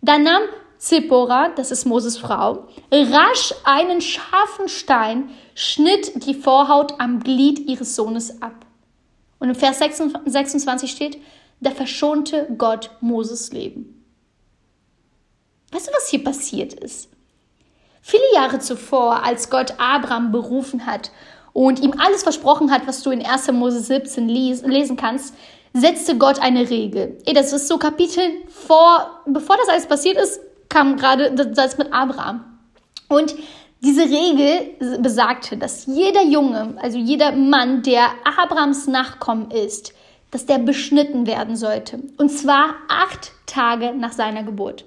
da 0.02 0.17
nahm 0.17 0.41
Zippora, 0.78 1.50
das 1.56 1.72
ist 1.72 1.86
Moses 1.86 2.17
Frau, 2.17 2.67
rasch 2.91 3.54
einen 3.63 4.02
scharfen 4.02 4.67
Stein, 4.67 5.30
schnitt 5.56 6.26
die 6.28 6.34
Vorhaut 6.34 7.00
am 7.00 7.22
Glied 7.22 7.60
ihres 7.60 7.95
Sohnes 7.95 8.41
ab. 8.41 8.65
Und 9.39 9.50
im 9.50 9.56
Vers 9.56 9.80
26 9.80 10.91
steht, 10.91 11.17
da 11.62 11.72
verschonte 11.72 12.45
Gott 12.58 12.91
Moses 13.00 13.54
Leben. 13.54 14.06
Weißt 15.72 15.88
du, 15.88 15.91
was 15.93 16.10
hier 16.10 16.26
passiert 16.26 16.74
ist? 16.74 17.10
Viele 18.02 18.34
Jahre 18.34 18.60
zuvor, 18.60 19.24
als 19.24 19.50
Gott 19.50 19.76
Abraham 19.78 20.34
berufen 20.34 20.86
hat 20.86 21.12
und 21.53 21.81
ihm 21.81 21.93
alles 21.97 22.23
versprochen 22.23 22.71
hat, 22.71 22.88
was 22.88 23.01
du 23.03 23.12
in 23.12 23.25
1. 23.25 23.51
Mose 23.51 23.79
17 23.79 24.27
lesen 24.27 24.95
kannst, 24.95 25.35
setzte 25.73 26.17
Gott 26.17 26.39
eine 26.39 26.69
Regel. 26.69 27.17
Ey, 27.25 27.33
das 27.33 27.53
ist 27.53 27.67
so 27.67 27.77
Kapitel 27.77 28.23
vor, 28.47 29.21
bevor 29.25 29.57
das 29.57 29.69
alles 29.69 29.85
passiert 29.85 30.17
ist, 30.17 30.39
kam 30.69 30.97
gerade 30.97 31.31
das 31.31 31.77
mit 31.77 31.91
Abraham. 31.93 32.45
Und 33.07 33.35
diese 33.81 34.03
Regel 34.03 34.75
besagte, 34.99 35.57
dass 35.57 35.85
jeder 35.85 36.23
Junge, 36.23 36.75
also 36.81 36.97
jeder 36.97 37.31
Mann, 37.31 37.81
der 37.81 38.09
Abrahams 38.25 38.88
Nachkommen 38.88 39.51
ist, 39.51 39.93
dass 40.31 40.45
der 40.45 40.59
beschnitten 40.59 41.25
werden 41.25 41.55
sollte. 41.55 41.99
Und 42.17 42.29
zwar 42.29 42.75
acht 42.88 43.31
Tage 43.45 43.93
nach 43.93 44.12
seiner 44.12 44.43
Geburt. 44.43 44.85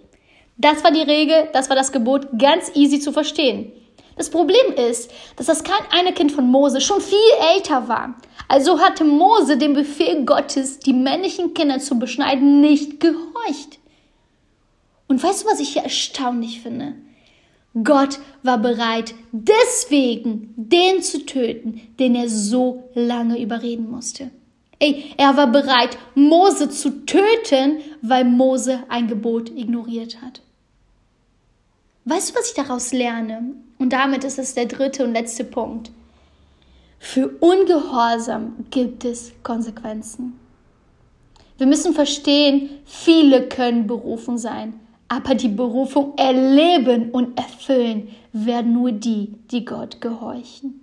Das 0.57 0.85
war 0.85 0.93
die 0.93 1.01
Regel, 1.01 1.49
das 1.53 1.69
war 1.69 1.77
das 1.77 1.91
Gebot, 1.91 2.29
ganz 2.39 2.71
easy 2.75 3.01
zu 3.01 3.13
verstehen. 3.13 3.73
Das 4.23 4.31
Problem 4.31 4.73
ist, 4.77 5.11
dass 5.35 5.47
das 5.47 5.65
kein 5.65 6.15
Kind 6.15 6.31
von 6.31 6.49
Mose 6.49 6.81
schon 6.81 7.01
viel 7.01 7.19
älter 7.57 7.89
war. 7.89 8.15
Also 8.47 8.79
hatte 8.79 9.03
Mose 9.03 9.57
dem 9.57 9.73
Befehl 9.73 10.25
Gottes, 10.25 10.79
die 10.79 10.93
männlichen 10.93 11.55
Kinder 11.55 11.81
zu 11.81 11.99
beschneiden, 11.99 12.61
nicht 12.61 13.01
gehorcht. 13.01 13.81
Und 15.09 15.21
weißt 15.21 15.43
du, 15.43 15.49
was 15.49 15.59
ich 15.59 15.71
hier 15.71 15.83
erstaunlich 15.83 16.61
finde? 16.61 16.95
Gott 17.83 18.21
war 18.45 18.59
bereit, 18.59 19.13
deswegen 19.33 20.55
den 20.57 21.03
zu 21.03 21.27
töten, 21.27 21.81
den 21.99 22.15
er 22.15 22.29
so 22.29 22.93
lange 22.95 23.43
überreden 23.43 23.91
musste. 23.91 24.31
Ey, 24.79 25.15
er 25.17 25.37
war 25.37 25.49
bereit, 25.49 25.99
Mose 26.15 26.71
zu 26.71 27.07
töten, 27.07 27.79
weil 28.03 28.23
Mose 28.25 28.85
ein 28.89 29.09
Gebot 29.09 29.51
ignoriert 29.51 30.23
hat. 30.23 30.43
Weißt 32.05 32.31
du, 32.31 32.35
was 32.39 32.49
ich 32.49 32.55
daraus 32.55 32.93
lerne? 32.93 33.55
Und 33.83 33.93
damit 33.93 34.23
ist 34.23 34.39
es 34.39 34.55
der 34.55 34.67
dritte 34.67 35.03
und 35.03 35.13
letzte 35.13 35.43
Punkt. 35.43 35.91
Für 37.01 37.31
Ungehorsam 37.41 38.65
gibt 38.71 39.05
es 39.05 39.33
Konsequenzen. 39.43 40.39
Wir 41.59 41.67
müssen 41.67 41.93
verstehen, 41.93 42.71
viele 42.85 43.49
können 43.49 43.89
berufen 43.89 44.39
sein, 44.39 44.75
aber 45.09 45.35
die 45.35 45.49
Berufung 45.49 46.17
erleben 46.17 47.11
und 47.11 47.37
erfüllen 47.37 48.11
werden 48.33 48.73
nur 48.73 48.93
die, 48.93 49.35
die 49.51 49.65
Gott 49.65 50.01
gehorchen. 50.01 50.81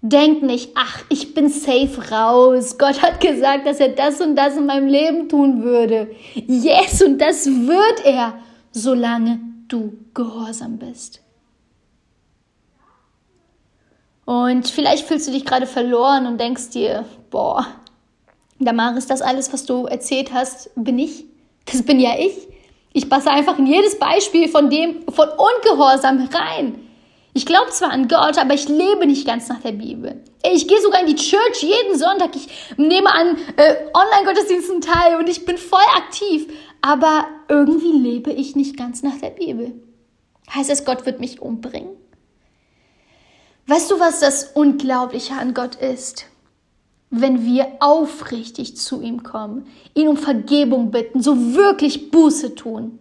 Denk 0.00 0.44
nicht, 0.44 0.70
ach, 0.76 1.02
ich 1.08 1.34
bin 1.34 1.48
safe 1.48 2.12
raus. 2.12 2.78
Gott 2.78 3.02
hat 3.02 3.20
gesagt, 3.20 3.66
dass 3.66 3.80
er 3.80 3.88
das 3.88 4.20
und 4.20 4.36
das 4.36 4.56
in 4.56 4.66
meinem 4.66 4.86
Leben 4.86 5.28
tun 5.28 5.64
würde. 5.64 6.12
Yes, 6.36 7.02
und 7.02 7.18
das 7.18 7.46
wird 7.46 8.04
er, 8.04 8.34
solange 8.70 9.40
du 9.66 9.94
gehorsam 10.14 10.78
bist. 10.78 11.20
Und 14.30 14.68
vielleicht 14.68 15.08
fühlst 15.08 15.26
du 15.26 15.32
dich 15.32 15.44
gerade 15.44 15.66
verloren 15.66 16.24
und 16.28 16.38
denkst 16.38 16.70
dir, 16.70 17.04
boah, 17.30 17.66
Damaris, 18.60 19.08
das 19.08 19.22
alles, 19.22 19.52
was 19.52 19.66
du 19.66 19.86
erzählt 19.86 20.32
hast, 20.32 20.70
bin 20.76 21.00
ich. 21.00 21.24
Das 21.66 21.82
bin 21.82 21.98
ja 21.98 22.12
ich. 22.16 22.46
Ich 22.92 23.10
passe 23.10 23.28
einfach 23.28 23.58
in 23.58 23.66
jedes 23.66 23.98
Beispiel 23.98 24.46
von 24.46 24.70
dem, 24.70 25.02
von 25.10 25.28
Ungehorsam 25.30 26.28
rein. 26.32 26.78
Ich 27.34 27.44
glaube 27.44 27.70
zwar 27.70 27.90
an 27.90 28.06
Gott, 28.06 28.38
aber 28.38 28.54
ich 28.54 28.68
lebe 28.68 29.04
nicht 29.04 29.26
ganz 29.26 29.48
nach 29.48 29.62
der 29.62 29.72
Bibel. 29.72 30.22
Ich 30.48 30.68
gehe 30.68 30.80
sogar 30.80 31.00
in 31.00 31.08
die 31.08 31.16
Church 31.16 31.62
jeden 31.62 31.98
Sonntag. 31.98 32.36
Ich 32.36 32.46
nehme 32.76 33.12
an 33.12 33.36
äh, 33.56 33.74
Online-Gottesdiensten 33.92 34.80
teil 34.80 35.16
und 35.16 35.28
ich 35.28 35.44
bin 35.44 35.58
voll 35.58 35.80
aktiv. 35.96 36.46
Aber 36.82 37.26
irgendwie 37.48 37.98
lebe 37.98 38.30
ich 38.30 38.54
nicht 38.54 38.76
ganz 38.76 39.02
nach 39.02 39.18
der 39.20 39.30
Bibel. 39.30 39.72
Heißt 40.54 40.70
das, 40.70 40.84
Gott 40.84 41.04
wird 41.04 41.18
mich 41.18 41.42
umbringen? 41.42 41.99
Weißt 43.66 43.90
du, 43.90 44.00
was 44.00 44.20
das 44.20 44.50
Unglaubliche 44.54 45.34
an 45.34 45.54
Gott 45.54 45.76
ist? 45.76 46.26
Wenn 47.10 47.44
wir 47.44 47.66
aufrichtig 47.80 48.76
zu 48.76 49.00
ihm 49.00 49.22
kommen, 49.22 49.66
ihn 49.94 50.08
um 50.08 50.16
Vergebung 50.16 50.90
bitten, 50.90 51.22
so 51.22 51.54
wirklich 51.54 52.10
Buße 52.10 52.54
tun 52.54 53.00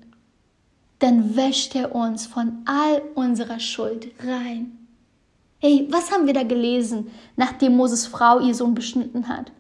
dann 1.00 1.36
wäscht 1.36 1.76
er 1.76 1.96
uns 1.96 2.28
von 2.28 2.62
all 2.66 3.02
unserer 3.16 3.60
Schuld 3.60 4.12
rein. 4.24 4.78
Hey, 5.60 5.88
was 5.90 6.12
haben 6.12 6.28
wir 6.28 6.34
da 6.34 6.44
gelesen, 6.44 7.12
nachdem 7.36 7.76
Moses 7.76 8.06
Frau 8.06 8.40
ihr 8.40 8.54
Sohn 8.54 8.76
beschnitten 8.76 9.28
hat? 9.28 9.52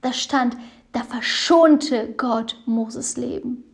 Da 0.00 0.12
stand, 0.12 0.56
da 0.92 1.02
verschonte 1.04 2.12
Gott 2.16 2.56
Moses 2.66 3.16
Leben. 3.16 3.64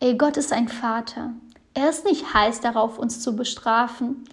Ey, 0.00 0.16
Gott 0.16 0.36
ist 0.36 0.52
ein 0.52 0.68
Vater. 0.68 1.32
Er 1.74 1.90
ist 1.90 2.04
nicht 2.04 2.32
heiß 2.32 2.60
darauf, 2.60 2.98
uns 2.98 3.20
zu 3.20 3.36
bestrafen. 3.36 4.24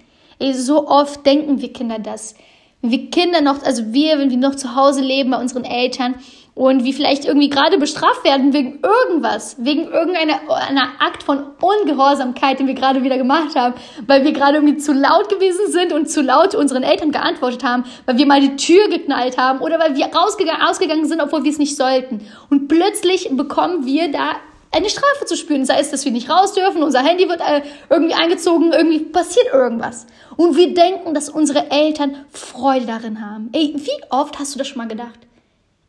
Ey, 0.43 0.53
so 0.53 0.89
oft 0.89 1.25
denken 1.25 1.61
wir 1.61 1.71
Kinder 1.71 1.99
das. 1.99 2.35
Wenn 2.81 2.91
wir 2.91 3.09
Kinder 3.09 3.39
noch, 3.39 3.63
also 3.63 3.93
wir, 3.93 4.19
wenn 4.19 4.29
wir 4.29 4.35
noch 4.35 4.55
zu 4.55 4.75
Hause 4.75 4.99
leben 4.99 5.31
bei 5.31 5.39
unseren 5.39 5.63
Eltern 5.63 6.15
und 6.53 6.83
wie 6.83 6.91
vielleicht 6.91 7.23
irgendwie 7.23 7.49
gerade 7.49 7.77
bestraft 7.77 8.25
werden 8.25 8.51
wegen 8.51 8.81
irgendwas, 8.83 9.55
wegen 9.59 9.83
irgendeiner 9.83 10.41
einer 10.49 10.89
Akt 10.99 11.23
von 11.23 11.45
Ungehorsamkeit, 11.61 12.59
den 12.59 12.67
wir 12.67 12.73
gerade 12.73 13.03
wieder 13.03 13.17
gemacht 13.17 13.55
haben, 13.55 13.75
weil 14.05 14.25
wir 14.25 14.33
gerade 14.33 14.57
irgendwie 14.57 14.75
zu 14.75 14.91
laut 14.91 15.29
gewesen 15.29 15.71
sind 15.71 15.93
und 15.93 16.09
zu 16.09 16.21
laut 16.21 16.55
unseren 16.55 16.83
Eltern 16.83 17.13
geantwortet 17.13 17.63
haben, 17.63 17.85
weil 18.05 18.17
wir 18.17 18.25
mal 18.25 18.41
die 18.41 18.57
Tür 18.57 18.89
geknallt 18.89 19.37
haben 19.37 19.61
oder 19.61 19.79
weil 19.79 19.95
wir 19.95 20.07
rausgegangen, 20.07 20.61
ausgegangen 20.61 21.05
sind, 21.05 21.21
obwohl 21.21 21.45
wir 21.45 21.51
es 21.51 21.57
nicht 21.57 21.77
sollten. 21.77 22.19
Und 22.49 22.67
plötzlich 22.67 23.29
bekommen 23.31 23.85
wir 23.85 24.11
da 24.11 24.33
eine 24.73 24.89
Strafe 24.89 25.25
zu 25.25 25.37
spüren, 25.37 25.65
sei 25.65 25.79
es, 25.79 25.91
dass 25.91 26.03
wir 26.03 26.11
nicht 26.11 26.29
raus 26.29 26.53
dürfen, 26.53 26.81
unser 26.81 27.03
Handy 27.03 27.29
wird 27.29 27.41
äh, 27.41 27.61
irgendwie 27.89 28.15
eingezogen, 28.15 28.73
irgendwie 28.73 28.99
passiert 28.99 29.47
irgendwas. 29.53 30.07
Und 30.35 30.57
wir 30.57 30.73
denken, 30.73 31.13
dass 31.13 31.29
unsere 31.29 31.69
Eltern 31.69 32.25
Freude 32.31 32.87
darin 32.87 33.21
haben. 33.21 33.49
Ey, 33.53 33.73
wie 33.75 34.03
oft 34.09 34.39
hast 34.39 34.55
du 34.55 34.59
das 34.59 34.67
schon 34.67 34.79
mal 34.79 34.87
gedacht? 34.87 35.19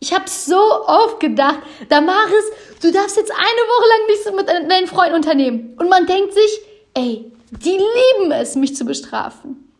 Ich 0.00 0.12
habe 0.12 0.28
so 0.28 0.58
oft 0.86 1.18
gedacht, 1.18 1.60
Damaris, 1.88 2.44
du 2.82 2.92
darfst 2.92 3.16
jetzt 3.16 3.32
eine 3.32 3.40
Woche 3.40 3.88
lang 3.88 4.06
nichts 4.06 4.32
mit 4.36 4.70
deinen 4.70 4.86
Freunden 4.86 5.14
unternehmen. 5.14 5.74
Und 5.78 5.88
man 5.88 6.06
denkt 6.06 6.34
sich, 6.34 6.60
ey, 6.92 7.32
die 7.50 7.78
lieben 7.78 8.32
es, 8.32 8.54
mich 8.54 8.76
zu 8.76 8.84
bestrafen. 8.84 9.72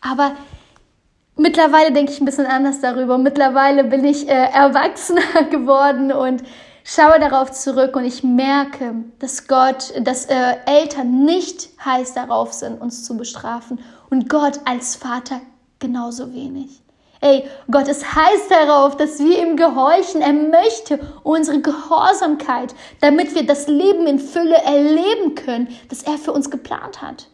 Aber 0.00 0.36
mittlerweile 1.36 1.92
denke 1.92 2.12
ich 2.12 2.20
ein 2.20 2.24
bisschen 2.24 2.46
anders 2.46 2.80
darüber. 2.80 3.18
Mittlerweile 3.18 3.84
bin 3.84 4.06
ich 4.06 4.26
äh, 4.26 4.32
erwachsener 4.32 5.44
geworden 5.50 6.12
und 6.12 6.42
schaue 6.84 7.18
darauf 7.20 7.52
zurück 7.52 7.96
und 7.96 8.04
ich 8.04 8.22
merke, 8.22 8.94
dass 9.18 9.46
Gott, 9.46 9.92
dass 10.00 10.26
äh, 10.26 10.56
Eltern 10.66 11.24
nicht 11.24 11.70
heiß 11.84 12.14
darauf 12.14 12.52
sind, 12.52 12.80
uns 12.80 13.04
zu 13.04 13.16
bestrafen 13.16 13.80
und 14.10 14.28
Gott 14.28 14.60
als 14.64 14.96
Vater 14.96 15.40
genauso 15.78 16.32
wenig. 16.32 16.82
Ey, 17.20 17.48
Gott 17.70 17.86
ist 17.86 18.16
heiß 18.16 18.48
darauf, 18.48 18.96
dass 18.96 19.20
wir 19.20 19.40
ihm 19.40 19.56
gehorchen. 19.56 20.22
Er 20.22 20.32
möchte 20.32 20.98
unsere 21.22 21.60
Gehorsamkeit, 21.60 22.74
damit 23.00 23.34
wir 23.36 23.46
das 23.46 23.68
Leben 23.68 24.08
in 24.08 24.18
Fülle 24.18 24.56
erleben 24.56 25.36
können, 25.36 25.68
das 25.88 26.02
er 26.02 26.18
für 26.18 26.32
uns 26.32 26.50
geplant 26.50 27.00
hat. 27.00 27.28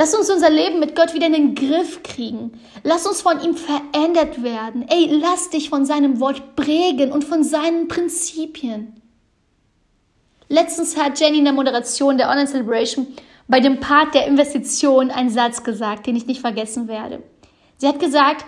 Lass 0.00 0.14
uns 0.14 0.30
unser 0.30 0.48
Leben 0.48 0.80
mit 0.80 0.96
Gott 0.96 1.12
wieder 1.12 1.26
in 1.26 1.34
den 1.34 1.54
Griff 1.54 2.02
kriegen. 2.02 2.58
Lass 2.84 3.06
uns 3.06 3.20
von 3.20 3.38
ihm 3.42 3.54
verändert 3.54 4.42
werden. 4.42 4.88
Ey, 4.88 5.10
lass 5.20 5.50
dich 5.50 5.68
von 5.68 5.84
seinem 5.84 6.20
Wort 6.20 6.56
prägen 6.56 7.12
und 7.12 7.22
von 7.22 7.44
seinen 7.44 7.86
Prinzipien. 7.86 8.98
Letztens 10.48 10.96
hat 10.96 11.20
Jenny 11.20 11.40
in 11.40 11.44
der 11.44 11.52
Moderation 11.52 12.16
der 12.16 12.30
Online 12.30 12.48
Celebration 12.48 13.08
bei 13.46 13.60
dem 13.60 13.78
Part 13.78 14.14
der 14.14 14.26
Investition 14.26 15.10
einen 15.10 15.28
Satz 15.28 15.64
gesagt, 15.64 16.06
den 16.06 16.16
ich 16.16 16.24
nicht 16.24 16.40
vergessen 16.40 16.88
werde. 16.88 17.22
Sie 17.76 17.86
hat 17.86 18.00
gesagt, 18.00 18.46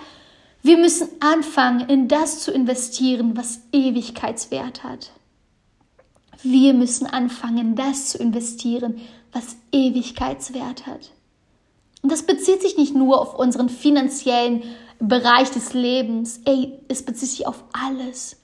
wir 0.62 0.79
müssen 0.79 1.07
anfangen, 1.21 1.87
in 1.87 2.09
das 2.09 2.41
zu 2.41 2.51
investieren, 2.51 3.37
was 3.37 3.61
Ewigkeitswert 3.73 4.85
hat. 4.85 5.11
Wir 6.43 6.73
müssen 6.73 7.07
anfangen, 7.07 7.59
in 7.59 7.75
das 7.77 8.09
zu 8.09 8.17
investieren, 8.17 9.03
was 9.35 9.57
Ewigkeitswert 9.71 10.87
hat. 10.87 11.11
Und 12.03 12.11
das 12.11 12.25
bezieht 12.25 12.62
sich 12.62 12.77
nicht 12.77 12.95
nur 12.95 13.21
auf 13.21 13.38
unseren 13.38 13.69
finanziellen 13.69 14.65
Bereich 14.99 15.51
des 15.51 15.73
Lebens, 15.73 16.41
ey, 16.45 16.79
es 16.88 17.03
bezieht 17.05 17.31
sich 17.31 17.47
auf 17.47 17.65
alles. 17.73 18.37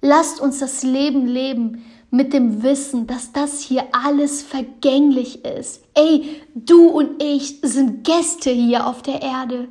Lasst 0.00 0.40
uns 0.40 0.58
das 0.58 0.82
Leben 0.82 1.26
leben 1.26 1.84
mit 2.10 2.32
dem 2.32 2.62
Wissen, 2.62 3.06
dass 3.06 3.32
das 3.32 3.60
hier 3.60 3.84
alles 3.92 4.42
vergänglich 4.42 5.44
ist. 5.44 5.82
Ey, 5.94 6.42
du 6.54 6.88
und 6.88 7.22
ich 7.22 7.60
sind 7.62 8.04
Gäste 8.04 8.50
hier 8.50 8.86
auf 8.86 9.02
der 9.02 9.22
Erde. 9.22 9.68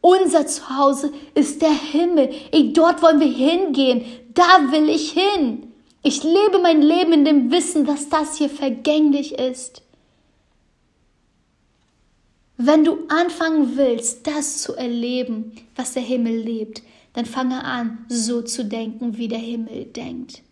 Unser 0.00 0.46
Zuhause 0.46 1.12
ist 1.34 1.62
der 1.62 1.72
Himmel. 1.72 2.30
Ey, 2.52 2.72
dort 2.72 3.02
wollen 3.02 3.20
wir 3.20 3.26
hingehen. 3.26 4.04
Da 4.34 4.70
will 4.70 4.88
ich 4.88 5.12
hin. 5.12 5.72
Ich 6.02 6.22
lebe 6.22 6.60
mein 6.62 6.80
Leben 6.80 7.12
in 7.12 7.24
dem 7.24 7.50
Wissen, 7.50 7.84
dass 7.84 8.08
das 8.08 8.36
hier 8.36 8.48
vergänglich 8.48 9.38
ist. 9.38 9.82
Wenn 12.62 12.84
du 12.84 12.98
anfangen 13.08 13.78
willst, 13.78 14.26
das 14.26 14.60
zu 14.60 14.74
erleben, 14.74 15.52
was 15.76 15.94
der 15.94 16.02
Himmel 16.02 16.36
lebt, 16.36 16.82
dann 17.14 17.24
fange 17.24 17.64
an, 17.64 18.04
so 18.10 18.42
zu 18.42 18.66
denken, 18.66 19.16
wie 19.16 19.28
der 19.28 19.38
Himmel 19.38 19.86
denkt. 19.86 20.42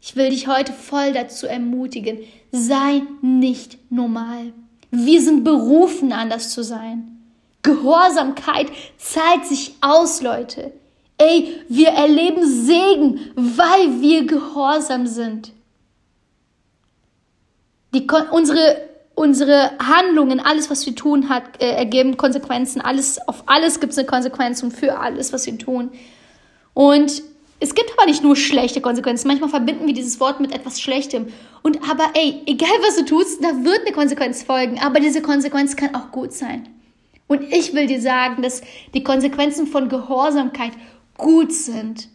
Ich 0.00 0.16
will 0.16 0.30
dich 0.30 0.46
heute 0.46 0.72
voll 0.72 1.12
dazu 1.12 1.46
ermutigen, 1.46 2.20
sei 2.52 3.02
nicht 3.20 3.76
normal. 3.92 4.54
Wir 4.90 5.20
sind 5.20 5.44
berufen, 5.44 6.12
anders 6.12 6.54
zu 6.54 6.64
sein. 6.64 7.18
Gehorsamkeit 7.60 8.68
zahlt 8.96 9.44
sich 9.44 9.74
aus, 9.82 10.22
Leute. 10.22 10.72
Ey, 11.18 11.60
wir 11.68 11.88
erleben 11.88 12.46
Segen, 12.46 13.30
weil 13.36 14.00
wir 14.00 14.26
gehorsam 14.26 15.06
sind. 15.06 15.52
Die, 17.92 18.06
unsere, 18.30 18.88
unsere 19.14 19.72
Handlungen, 19.78 20.40
alles, 20.40 20.70
was 20.70 20.86
wir 20.86 20.94
tun, 20.94 21.28
hat, 21.28 21.60
äh, 21.60 21.70
ergeben 21.72 22.16
Konsequenzen. 22.16 22.80
Alles, 22.80 23.18
auf 23.28 23.44
alles 23.46 23.80
gibt 23.80 23.92
es 23.92 23.98
eine 23.98 24.06
Konsequenz 24.06 24.62
und 24.62 24.72
für 24.72 24.98
alles, 24.98 25.32
was 25.32 25.46
wir 25.46 25.58
tun. 25.58 25.90
Und 26.74 27.22
es 27.62 27.74
gibt 27.74 27.92
aber 27.96 28.06
nicht 28.06 28.22
nur 28.22 28.36
schlechte 28.36 28.80
Konsequenzen. 28.80 29.28
Manchmal 29.28 29.50
verbinden 29.50 29.86
wir 29.86 29.92
dieses 29.92 30.18
Wort 30.18 30.40
mit 30.40 30.54
etwas 30.54 30.80
Schlechtem. 30.80 31.28
Und 31.62 31.78
aber 31.90 32.10
ey, 32.14 32.42
egal 32.46 32.70
was 32.80 32.96
du 32.96 33.04
tust, 33.04 33.44
da 33.44 33.48
wird 33.64 33.82
eine 33.82 33.92
Konsequenz 33.92 34.42
folgen. 34.42 34.80
Aber 34.80 34.98
diese 34.98 35.20
Konsequenz 35.20 35.76
kann 35.76 35.94
auch 35.94 36.10
gut 36.10 36.32
sein. 36.32 36.68
Und 37.26 37.42
ich 37.52 37.74
will 37.74 37.86
dir 37.86 38.00
sagen, 38.00 38.42
dass 38.42 38.62
die 38.94 39.04
Konsequenzen 39.04 39.66
von 39.66 39.88
Gehorsamkeit 39.90 40.72
gut 41.18 41.52
sind. 41.52 42.08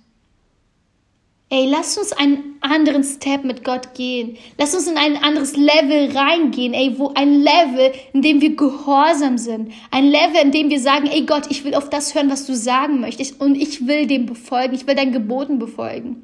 Ey, 1.58 1.68
lass 1.68 1.98
uns 1.98 2.12
einen 2.12 2.58
anderen 2.60 3.06
Step 3.06 3.46
mit 3.46 3.64
Gott 3.64 3.94
gehen. 3.94 4.36
Lass 4.58 4.76
uns 4.76 4.88
in 4.88 4.98
ein 4.98 5.16
anderes 5.16 5.56
Level 5.56 6.12
reingehen. 6.14 6.74
Ey, 6.74 7.00
wo 7.00 7.14
ein 7.16 7.44
Level, 7.44 7.94
in 8.12 8.22
dem 8.22 8.42
wir 8.42 8.58
gehorsam 8.58 9.38
sind. 9.38 9.72
Ein 9.90 10.10
Level, 10.10 10.42
in 10.44 10.52
dem 10.52 10.70
wir 10.70 10.82
sagen, 10.82 11.08
ey 11.08 11.22
Gott, 11.22 11.44
ich 11.50 11.64
will 11.64 11.74
auf 11.74 11.90
das 11.90 12.14
hören, 12.14 12.30
was 12.30 12.46
du 12.46 12.54
sagen 12.54 13.00
möchtest. 13.00 13.40
Und 13.40 13.56
ich 13.56 13.88
will 13.88 14.06
dem 14.06 14.26
befolgen. 14.26 14.76
Ich 14.76 14.86
will 14.86 14.96
deinen 14.96 15.14
Geboten 15.14 15.58
befolgen. 15.58 16.24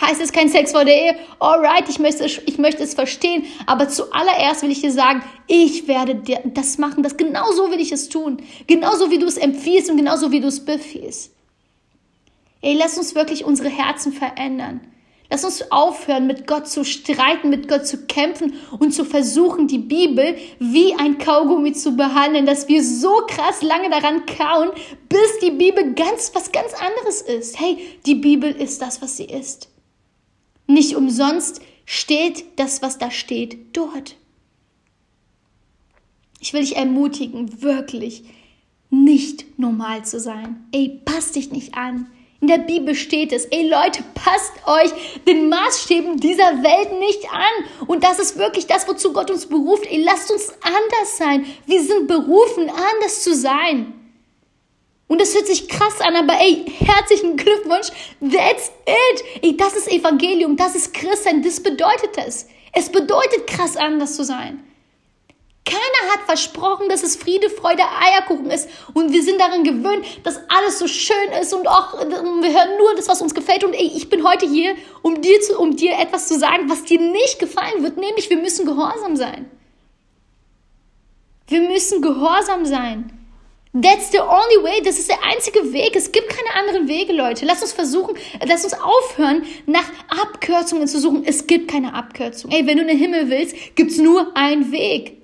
Heißt 0.00 0.20
es 0.20 0.32
kein 0.32 0.48
Sex 0.48 0.72
vor 0.72 0.84
der 0.84 0.96
Ehe? 0.96 1.14
Alright, 1.38 1.88
ich 1.88 2.00
möchte, 2.00 2.24
ich 2.24 2.58
möchte 2.58 2.82
es 2.82 2.94
verstehen. 2.94 3.44
Aber 3.66 3.88
zuallererst 3.88 4.64
will 4.64 4.72
ich 4.72 4.80
dir 4.80 4.90
sagen, 4.90 5.22
ich 5.46 5.86
werde 5.86 6.16
dir 6.16 6.40
das 6.42 6.78
machen. 6.78 7.04
Das 7.04 7.16
genauso 7.16 7.70
will 7.70 7.78
ich 7.78 7.92
es 7.92 8.08
tun. 8.08 8.38
Genauso 8.66 9.12
wie 9.12 9.20
du 9.20 9.26
es 9.26 9.36
empfiehlst 9.36 9.92
und 9.92 9.96
genauso 9.96 10.32
wie 10.32 10.40
du 10.40 10.48
es 10.48 10.64
befiehlst. 10.64 11.32
Ey, 12.62 12.74
lass 12.74 12.96
uns 12.96 13.14
wirklich 13.14 13.44
unsere 13.44 13.68
Herzen 13.68 14.12
verändern. 14.12 14.80
Lass 15.32 15.44
uns 15.44 15.72
aufhören, 15.72 16.26
mit 16.26 16.46
Gott 16.46 16.68
zu 16.68 16.84
streiten, 16.84 17.48
mit 17.48 17.66
Gott 17.66 17.86
zu 17.86 18.06
kämpfen 18.06 18.52
und 18.78 18.92
zu 18.92 19.04
versuchen, 19.04 19.66
die 19.66 19.78
Bibel 19.78 20.36
wie 20.58 20.94
ein 20.94 21.16
Kaugummi 21.16 21.72
zu 21.72 21.96
behandeln, 21.96 22.44
dass 22.44 22.68
wir 22.68 22.84
so 22.84 23.22
krass 23.26 23.62
lange 23.62 23.88
daran 23.88 24.26
kauen, 24.26 24.70
bis 25.08 25.38
die 25.42 25.52
Bibel 25.52 25.94
ganz 25.94 26.32
was 26.34 26.52
ganz 26.52 26.74
anderes 26.74 27.22
ist. 27.22 27.58
Hey, 27.58 27.78
die 28.04 28.16
Bibel 28.16 28.50
ist 28.50 28.82
das, 28.82 29.00
was 29.00 29.16
sie 29.16 29.24
ist. 29.24 29.70
Nicht 30.66 30.96
umsonst 30.96 31.62
steht 31.86 32.58
das, 32.58 32.82
was 32.82 32.98
da 32.98 33.10
steht, 33.10 33.74
dort. 33.76 34.16
Ich 36.40 36.52
will 36.52 36.60
dich 36.60 36.76
ermutigen, 36.76 37.62
wirklich 37.62 38.24
nicht 38.90 39.58
normal 39.58 40.04
zu 40.04 40.20
sein. 40.20 40.66
Ey, 40.72 41.00
pass 41.04 41.32
dich 41.32 41.50
nicht 41.52 41.74
an. 41.74 42.08
In 42.42 42.48
der 42.48 42.58
Bibel 42.58 42.96
steht 42.96 43.32
es, 43.32 43.44
ey 43.44 43.68
Leute, 43.68 44.02
passt 44.14 44.52
euch 44.66 44.90
den 45.28 45.48
Maßstäben 45.48 46.16
dieser 46.16 46.64
Welt 46.64 46.98
nicht 46.98 47.32
an. 47.32 47.86
Und 47.86 48.02
das 48.02 48.18
ist 48.18 48.36
wirklich 48.36 48.66
das, 48.66 48.88
wozu 48.88 49.12
Gott 49.12 49.30
uns 49.30 49.46
beruft. 49.46 49.86
Ey, 49.86 50.02
lasst 50.02 50.28
uns 50.32 50.52
anders 50.60 51.16
sein. 51.16 51.46
Wir 51.66 51.80
sind 51.80 52.08
berufen, 52.08 52.68
anders 52.68 53.22
zu 53.22 53.32
sein. 53.32 53.94
Und 55.06 55.20
das 55.20 55.36
hört 55.36 55.46
sich 55.46 55.68
krass 55.68 56.00
an, 56.00 56.16
aber 56.16 56.32
ey, 56.40 56.64
herzlichen 56.80 57.36
Glückwunsch. 57.36 57.90
That's 58.20 58.72
it. 58.86 59.24
Ey, 59.40 59.56
das 59.56 59.76
ist 59.76 59.92
Evangelium, 59.92 60.56
das 60.56 60.74
ist 60.74 60.92
Christsein, 60.94 61.44
das 61.44 61.62
bedeutet 61.62 62.18
es. 62.26 62.48
Es 62.72 62.90
bedeutet 62.90 63.46
krass 63.46 63.76
anders 63.76 64.16
zu 64.16 64.24
sein. 64.24 64.64
Keiner 65.64 66.12
hat 66.12 66.22
versprochen, 66.26 66.88
dass 66.88 67.04
es 67.04 67.14
Friede, 67.14 67.48
Freude, 67.48 67.82
Eierkuchen 67.82 68.50
ist. 68.50 68.68
Und 68.94 69.12
wir 69.12 69.22
sind 69.22 69.40
daran 69.40 69.62
gewöhnt, 69.62 70.04
dass 70.24 70.40
alles 70.48 70.80
so 70.80 70.88
schön 70.88 71.32
ist 71.40 71.54
und 71.54 71.68
auch 71.68 71.94
wir 71.94 72.52
hören 72.52 72.78
nur 72.78 72.94
das, 72.96 73.08
was 73.08 73.22
uns 73.22 73.34
gefällt. 73.34 73.62
Und 73.62 73.74
ey, 73.74 73.92
ich 73.94 74.08
bin 74.08 74.26
heute 74.26 74.46
hier, 74.46 74.74
um 75.02 75.20
dir, 75.22 75.40
zu, 75.40 75.58
um 75.58 75.76
dir 75.76 75.92
etwas 75.98 76.26
zu 76.26 76.36
sagen, 76.36 76.68
was 76.68 76.84
dir 76.84 77.00
nicht 77.00 77.38
gefallen 77.38 77.82
wird. 77.82 77.96
Nämlich, 77.96 78.28
wir 78.28 78.38
müssen 78.38 78.66
gehorsam 78.66 79.14
sein. 79.16 79.48
Wir 81.46 81.60
müssen 81.60 82.02
gehorsam 82.02 82.66
sein. 82.66 83.12
That's 83.72 84.10
the 84.10 84.18
only 84.18 84.62
way. 84.62 84.82
Das 84.82 84.98
ist 84.98 85.08
der 85.08 85.22
einzige 85.24 85.72
Weg. 85.72 85.94
Es 85.94 86.10
gibt 86.10 86.28
keine 86.28 86.54
anderen 86.58 86.88
Wege, 86.88 87.12
Leute. 87.12 87.46
Lass 87.46 87.62
uns 87.62 87.72
versuchen, 87.72 88.16
lass 88.44 88.64
uns 88.64 88.74
aufhören, 88.74 89.44
nach 89.66 89.88
Abkürzungen 90.08 90.88
zu 90.88 90.98
suchen. 90.98 91.22
Es 91.24 91.46
gibt 91.46 91.70
keine 91.70 91.94
Abkürzung. 91.94 92.50
Ey, 92.50 92.66
wenn 92.66 92.76
du 92.78 92.82
in 92.82 92.88
den 92.88 92.98
Himmel 92.98 93.30
willst, 93.30 93.54
gibt's 93.76 93.98
nur 93.98 94.36
einen 94.36 94.72
Weg. 94.72 95.21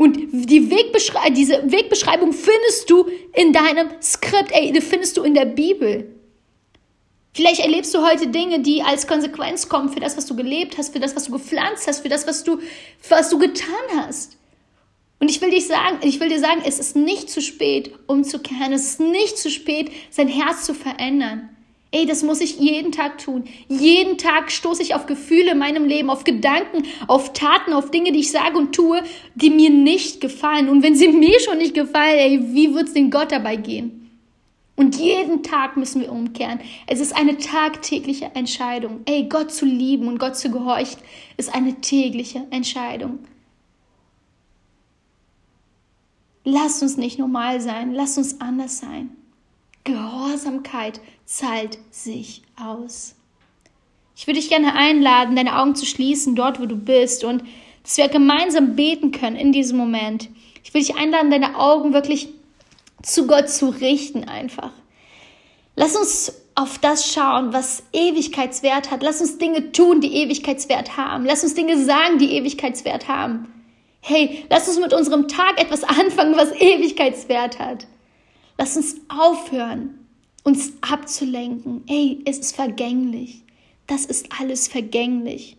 Und 0.00 0.16
die 0.32 0.70
Wegbeschrei 0.70 1.28
diese 1.28 1.70
Wegbeschreibung 1.70 2.32
findest 2.32 2.88
du 2.88 3.06
in 3.34 3.52
deinem 3.52 3.90
Skript, 4.00 4.50
ey, 4.50 4.72
die 4.72 4.80
findest 4.80 5.18
du 5.18 5.22
in 5.22 5.34
der 5.34 5.44
Bibel. 5.44 6.10
Vielleicht 7.34 7.60
erlebst 7.60 7.94
du 7.94 8.02
heute 8.02 8.28
Dinge, 8.28 8.60
die 8.60 8.80
als 8.80 9.06
Konsequenz 9.06 9.68
kommen 9.68 9.90
für 9.90 10.00
das, 10.00 10.16
was 10.16 10.24
du 10.24 10.34
gelebt 10.34 10.78
hast, 10.78 10.94
für 10.94 11.00
das, 11.00 11.14
was 11.14 11.24
du 11.24 11.32
gepflanzt 11.32 11.86
hast, 11.86 12.00
für 12.00 12.08
das, 12.08 12.26
was 12.26 12.44
du, 12.44 12.60
was 13.10 13.28
du 13.28 13.38
getan 13.38 13.68
hast. 13.94 14.38
Und 15.18 15.30
ich 15.30 15.42
will 15.42 15.50
dich 15.50 15.66
sagen, 15.66 15.98
ich 16.00 16.18
will 16.18 16.30
dir 16.30 16.40
sagen, 16.40 16.62
es 16.64 16.78
ist 16.78 16.96
nicht 16.96 17.28
zu 17.28 17.42
spät, 17.42 17.92
umzukehren. 18.06 18.72
Es 18.72 18.86
ist 18.86 19.00
nicht 19.00 19.36
zu 19.36 19.50
spät, 19.50 19.90
sein 20.08 20.28
Herz 20.28 20.64
zu 20.64 20.72
verändern. 20.72 21.50
Ey, 21.92 22.06
das 22.06 22.22
muss 22.22 22.40
ich 22.40 22.60
jeden 22.60 22.92
Tag 22.92 23.18
tun. 23.18 23.44
Jeden 23.68 24.16
Tag 24.16 24.52
stoße 24.52 24.80
ich 24.80 24.94
auf 24.94 25.06
Gefühle 25.06 25.52
in 25.52 25.58
meinem 25.58 25.86
Leben, 25.86 26.08
auf 26.08 26.22
Gedanken, 26.22 26.84
auf 27.08 27.32
Taten, 27.32 27.72
auf 27.72 27.90
Dinge, 27.90 28.12
die 28.12 28.20
ich 28.20 28.30
sage 28.30 28.56
und 28.56 28.72
tue, 28.72 29.02
die 29.34 29.50
mir 29.50 29.70
nicht 29.70 30.20
gefallen. 30.20 30.68
Und 30.68 30.84
wenn 30.84 30.94
sie 30.94 31.08
mir 31.12 31.40
schon 31.40 31.58
nicht 31.58 31.74
gefallen, 31.74 32.18
ey, 32.18 32.54
wie 32.54 32.74
wird's 32.74 32.92
denn 32.92 33.10
Gott 33.10 33.32
dabei 33.32 33.56
gehen? 33.56 33.96
Und 34.76 34.96
jeden 34.96 35.42
Tag 35.42 35.76
müssen 35.76 36.00
wir 36.00 36.12
umkehren. 36.12 36.60
Es 36.86 37.00
ist 37.00 37.14
eine 37.14 37.36
tagtägliche 37.36 38.30
Entscheidung. 38.34 39.00
Ey, 39.04 39.28
Gott 39.28 39.50
zu 39.50 39.66
lieben 39.66 40.06
und 40.06 40.18
Gott 40.18 40.36
zu 40.36 40.50
gehorchen, 40.50 41.00
ist 41.36 41.52
eine 41.54 41.80
tägliche 41.80 42.46
Entscheidung. 42.50 43.18
Lass 46.44 46.80
uns 46.82 46.96
nicht 46.96 47.18
normal 47.18 47.60
sein, 47.60 47.92
lass 47.92 48.16
uns 48.16 48.40
anders 48.40 48.78
sein. 48.78 49.10
Gehorsamkeit 49.84 51.00
zahlt 51.24 51.78
sich 51.90 52.42
aus. 52.60 53.14
Ich 54.16 54.26
würde 54.26 54.38
dich 54.38 54.50
gerne 54.50 54.74
einladen, 54.74 55.36
deine 55.36 55.58
Augen 55.58 55.74
zu 55.74 55.86
schließen, 55.86 56.34
dort 56.34 56.60
wo 56.60 56.66
du 56.66 56.76
bist, 56.76 57.24
und 57.24 57.42
dass 57.82 57.96
wir 57.96 58.08
gemeinsam 58.08 58.76
beten 58.76 59.12
können 59.12 59.36
in 59.36 59.52
diesem 59.52 59.78
Moment. 59.78 60.28
Ich 60.62 60.74
würde 60.74 60.86
dich 60.86 60.96
einladen, 60.96 61.30
deine 61.30 61.58
Augen 61.58 61.94
wirklich 61.94 62.28
zu 63.02 63.26
Gott 63.26 63.48
zu 63.48 63.70
richten 63.70 64.24
einfach. 64.24 64.72
Lass 65.74 65.96
uns 65.96 66.34
auf 66.54 66.78
das 66.78 67.12
schauen, 67.12 67.54
was 67.54 67.82
Ewigkeitswert 67.92 68.90
hat. 68.90 69.02
Lass 69.02 69.20
uns 69.22 69.38
Dinge 69.38 69.72
tun, 69.72 70.02
die 70.02 70.14
Ewigkeitswert 70.14 70.98
haben. 70.98 71.24
Lass 71.24 71.42
uns 71.42 71.54
Dinge 71.54 71.82
sagen, 71.82 72.18
die 72.18 72.32
Ewigkeitswert 72.36 73.08
haben. 73.08 73.50
Hey, 74.02 74.44
lass 74.50 74.68
uns 74.68 74.78
mit 74.78 74.92
unserem 74.92 75.28
Tag 75.28 75.58
etwas 75.58 75.84
anfangen, 75.84 76.36
was 76.36 76.52
Ewigkeitswert 76.52 77.58
hat. 77.58 77.86
Lass 78.60 78.76
uns 78.76 78.96
aufhören, 79.08 80.06
uns 80.44 80.74
abzulenken. 80.82 81.82
Ey, 81.88 82.20
es 82.26 82.38
ist 82.38 82.54
vergänglich. 82.54 83.42
Das 83.86 84.04
ist 84.04 84.28
alles 84.38 84.68
vergänglich. 84.68 85.56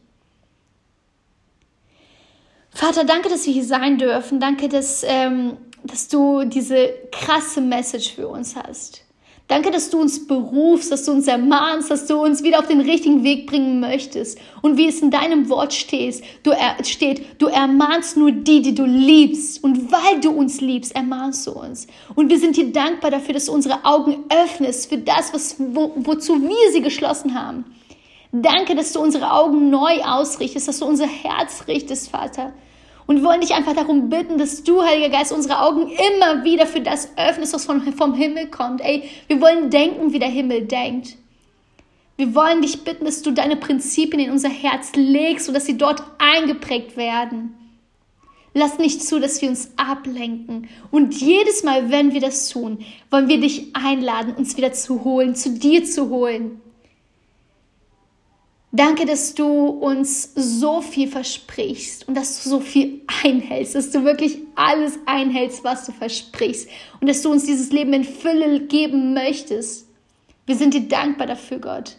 Vater, 2.69 3.03
danke, 3.03 3.27
dass 3.27 3.47
wir 3.47 3.53
hier 3.53 3.65
sein 3.65 3.97
dürfen. 3.97 4.39
Danke, 4.39 4.69
dass, 4.69 5.03
ähm, 5.03 5.57
dass 5.83 6.09
du 6.09 6.43
diese 6.43 6.93
krasse 7.11 7.59
Message 7.59 8.13
für 8.13 8.27
uns 8.27 8.55
hast. 8.55 9.03
Danke, 9.47 9.69
dass 9.69 9.89
du 9.89 9.99
uns 9.99 10.27
berufst, 10.27 10.93
dass 10.93 11.03
du 11.03 11.11
uns 11.11 11.27
ermahnst, 11.27 11.91
dass 11.91 12.07
du 12.07 12.23
uns 12.23 12.41
wieder 12.41 12.59
auf 12.59 12.67
den 12.67 12.79
richtigen 12.79 13.23
Weg 13.25 13.47
bringen 13.47 13.81
möchtest. 13.81 14.37
Und 14.61 14.77
wie 14.77 14.87
es 14.87 15.01
in 15.01 15.11
deinem 15.11 15.49
Wort 15.49 15.73
steht, 15.73 16.23
du, 16.43 16.51
er, 16.51 16.81
steht, 16.85 17.41
du 17.41 17.47
ermahnst 17.47 18.15
nur 18.15 18.31
die, 18.31 18.61
die 18.61 18.73
du 18.73 18.85
liebst. 18.85 19.61
Und 19.61 19.91
weil 19.91 20.21
du 20.21 20.31
uns 20.31 20.61
liebst, 20.61 20.95
ermahnst 20.95 21.45
du 21.47 21.51
uns. 21.51 21.87
Und 22.15 22.29
wir 22.29 22.39
sind 22.39 22.55
dir 22.55 22.71
dankbar 22.71 23.11
dafür, 23.11 23.33
dass 23.33 23.47
du 23.47 23.51
unsere 23.51 23.83
Augen 23.83 24.23
öffnest 24.29 24.87
für 24.87 24.97
das, 24.97 25.33
was, 25.33 25.57
wo, 25.59 25.91
wozu 25.97 26.41
wir 26.41 26.71
sie 26.71 26.81
geschlossen 26.81 27.35
haben. 27.35 27.65
Danke, 28.31 28.75
dass 28.75 28.93
du 28.93 29.01
unsere 29.01 29.33
Augen 29.33 29.69
neu 29.69 30.01
ausrichtest, 30.01 30.69
dass 30.69 30.79
du 30.79 30.85
unser 30.85 31.07
Herz 31.07 31.65
richtest, 31.67 32.09
Vater. 32.09 32.53
Und 33.11 33.25
wollen 33.25 33.41
dich 33.41 33.53
einfach 33.53 33.75
darum 33.75 34.07
bitten, 34.07 34.37
dass 34.37 34.63
du, 34.63 34.81
Heiliger 34.81 35.09
Geist, 35.09 35.33
unsere 35.33 35.59
Augen 35.59 35.81
immer 35.81 36.45
wieder 36.45 36.65
für 36.65 36.79
das 36.79 37.09
öffnest, 37.17 37.53
was 37.53 37.65
von, 37.65 37.81
vom 37.91 38.13
Himmel 38.13 38.47
kommt. 38.47 38.79
Ey, 38.79 39.03
wir 39.27 39.41
wollen 39.41 39.69
denken, 39.69 40.13
wie 40.13 40.19
der 40.19 40.29
Himmel 40.29 40.61
denkt. 40.61 41.17
Wir 42.15 42.33
wollen 42.33 42.61
dich 42.61 42.85
bitten, 42.85 43.03
dass 43.03 43.21
du 43.21 43.31
deine 43.31 43.57
Prinzipien 43.57 44.21
in 44.21 44.31
unser 44.31 44.47
Herz 44.47 44.93
legst, 44.95 45.47
sodass 45.47 45.65
sie 45.65 45.77
dort 45.77 46.01
eingeprägt 46.19 46.95
werden. 46.95 47.53
Lass 48.53 48.77
nicht 48.77 49.03
zu, 49.03 49.19
dass 49.19 49.41
wir 49.41 49.49
uns 49.49 49.71
ablenken. 49.75 50.69
Und 50.89 51.13
jedes 51.13 51.63
Mal, 51.63 51.91
wenn 51.91 52.13
wir 52.13 52.21
das 52.21 52.47
tun, 52.47 52.79
wollen 53.09 53.27
wir 53.27 53.41
dich 53.41 53.75
einladen, 53.75 54.35
uns 54.35 54.55
wieder 54.55 54.71
zu 54.71 55.03
holen, 55.03 55.35
zu 55.35 55.49
dir 55.49 55.83
zu 55.83 56.07
holen. 56.07 56.61
Danke, 58.73 59.05
dass 59.05 59.35
du 59.35 59.45
uns 59.45 60.31
so 60.33 60.79
viel 60.79 61.09
versprichst 61.09 62.07
und 62.07 62.15
dass 62.15 62.41
du 62.41 62.49
so 62.49 62.59
viel 62.61 63.01
einhältst, 63.23 63.75
dass 63.75 63.91
du 63.91 64.05
wirklich 64.05 64.37
alles 64.55 64.97
einhältst, 65.05 65.65
was 65.65 65.85
du 65.85 65.91
versprichst 65.91 66.69
und 67.01 67.09
dass 67.09 67.21
du 67.21 67.31
uns 67.31 67.45
dieses 67.45 67.71
Leben 67.71 67.91
in 67.91 68.05
Fülle 68.05 68.61
geben 68.61 69.13
möchtest. 69.13 69.89
Wir 70.45 70.55
sind 70.55 70.73
dir 70.73 70.87
dankbar 70.87 71.27
dafür, 71.27 71.59
Gott. 71.59 71.97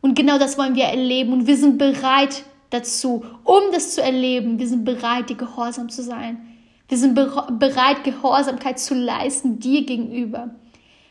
Und 0.00 0.16
genau 0.16 0.38
das 0.38 0.58
wollen 0.58 0.74
wir 0.74 0.84
erleben 0.84 1.32
und 1.32 1.46
wir 1.46 1.56
sind 1.56 1.78
bereit 1.78 2.42
dazu, 2.70 3.24
um 3.44 3.62
das 3.72 3.94
zu 3.94 4.02
erleben. 4.02 4.58
Wir 4.58 4.68
sind 4.68 4.84
bereit, 4.84 5.30
dir 5.30 5.36
gehorsam 5.36 5.88
zu 5.88 6.02
sein. 6.02 6.40
Wir 6.88 6.98
sind 6.98 7.14
bereit, 7.14 8.02
Gehorsamkeit 8.02 8.80
zu 8.80 8.94
leisten 8.94 9.60
dir 9.60 9.84
gegenüber. 9.84 10.50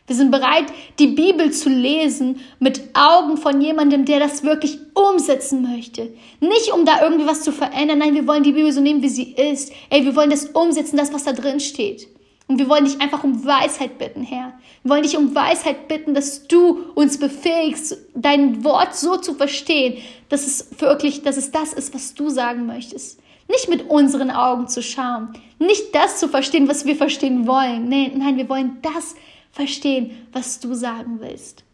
Wir 0.08 0.16
sind 0.16 0.30
bereit, 0.30 0.64
die 0.98 1.08
Bibel 1.08 1.52
zu 1.52 1.68
lesen 1.68 2.40
mit 2.58 2.80
Augen 2.94 3.36
von 3.36 3.60
jemandem, 3.60 4.06
der 4.06 4.18
das 4.18 4.42
wirklich 4.42 4.78
umsetzen 4.94 5.62
möchte. 5.62 6.10
Nicht 6.40 6.72
um 6.72 6.86
da 6.86 7.02
irgendwie 7.02 7.26
was 7.26 7.42
zu 7.42 7.52
verändern. 7.52 7.98
Nein, 7.98 8.14
wir 8.14 8.26
wollen 8.26 8.42
die 8.42 8.52
Bibel 8.52 8.72
so 8.72 8.80
nehmen, 8.80 9.02
wie 9.02 9.10
sie 9.10 9.34
ist. 9.34 9.70
Ey, 9.90 10.06
wir 10.06 10.16
wollen 10.16 10.30
das 10.30 10.46
umsetzen, 10.46 10.96
das, 10.96 11.12
was 11.12 11.24
da 11.24 11.32
drin 11.32 11.60
steht. 11.60 12.08
Und 12.46 12.58
wir 12.58 12.70
wollen 12.70 12.86
dich 12.86 12.98
einfach 13.02 13.22
um 13.22 13.44
Weisheit 13.44 13.98
bitten, 13.98 14.22
Herr. 14.22 14.54
Wir 14.82 14.92
wollen 14.92 15.02
dich 15.02 15.18
um 15.18 15.34
Weisheit 15.34 15.88
bitten, 15.88 16.14
dass 16.14 16.48
du 16.48 16.78
uns 16.94 17.18
befähigst, 17.18 17.98
dein 18.14 18.64
Wort 18.64 18.96
so 18.96 19.18
zu 19.18 19.34
verstehen, 19.34 19.98
dass 20.30 20.46
es 20.46 20.80
wirklich, 20.80 21.20
dass 21.20 21.36
es 21.36 21.50
das 21.50 21.74
ist, 21.74 21.92
was 21.92 22.14
du 22.14 22.30
sagen 22.30 22.64
möchtest. 22.64 23.20
Nicht 23.48 23.68
mit 23.68 23.90
unseren 23.90 24.30
Augen 24.30 24.68
zu 24.68 24.82
schauen. 24.82 25.34
Nicht 25.58 25.94
das 25.94 26.18
zu 26.18 26.28
verstehen, 26.28 26.68
was 26.68 26.86
wir 26.86 26.96
verstehen 26.96 27.46
wollen. 27.46 27.90
Nein, 27.90 28.12
nein, 28.16 28.38
wir 28.38 28.48
wollen 28.48 28.78
das 28.80 29.14
verstehen, 29.58 30.12
was 30.32 30.60
du 30.60 30.72
sagen 30.74 31.18
willst. 31.18 31.64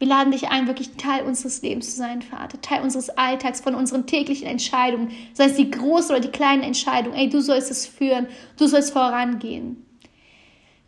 Wir 0.00 0.08
laden 0.08 0.32
dich 0.32 0.48
ein, 0.48 0.66
wirklich 0.66 0.90
Teil 0.96 1.24
unseres 1.24 1.62
Lebens 1.62 1.90
zu 1.90 1.96
sein, 1.96 2.20
Vater, 2.20 2.60
Teil 2.60 2.82
unseres 2.82 3.10
Alltags, 3.10 3.60
von 3.60 3.76
unseren 3.76 4.06
täglichen 4.06 4.48
Entscheidungen, 4.48 5.12
sei 5.34 5.44
es 5.44 5.54
die 5.54 5.70
großen 5.70 6.10
oder 6.10 6.20
die 6.20 6.32
kleinen 6.32 6.64
Entscheidungen. 6.64 7.16
Ey, 7.16 7.28
du 7.28 7.40
sollst 7.40 7.70
es 7.70 7.86
führen, 7.86 8.26
du 8.56 8.66
sollst 8.66 8.92
vorangehen. 8.92 9.84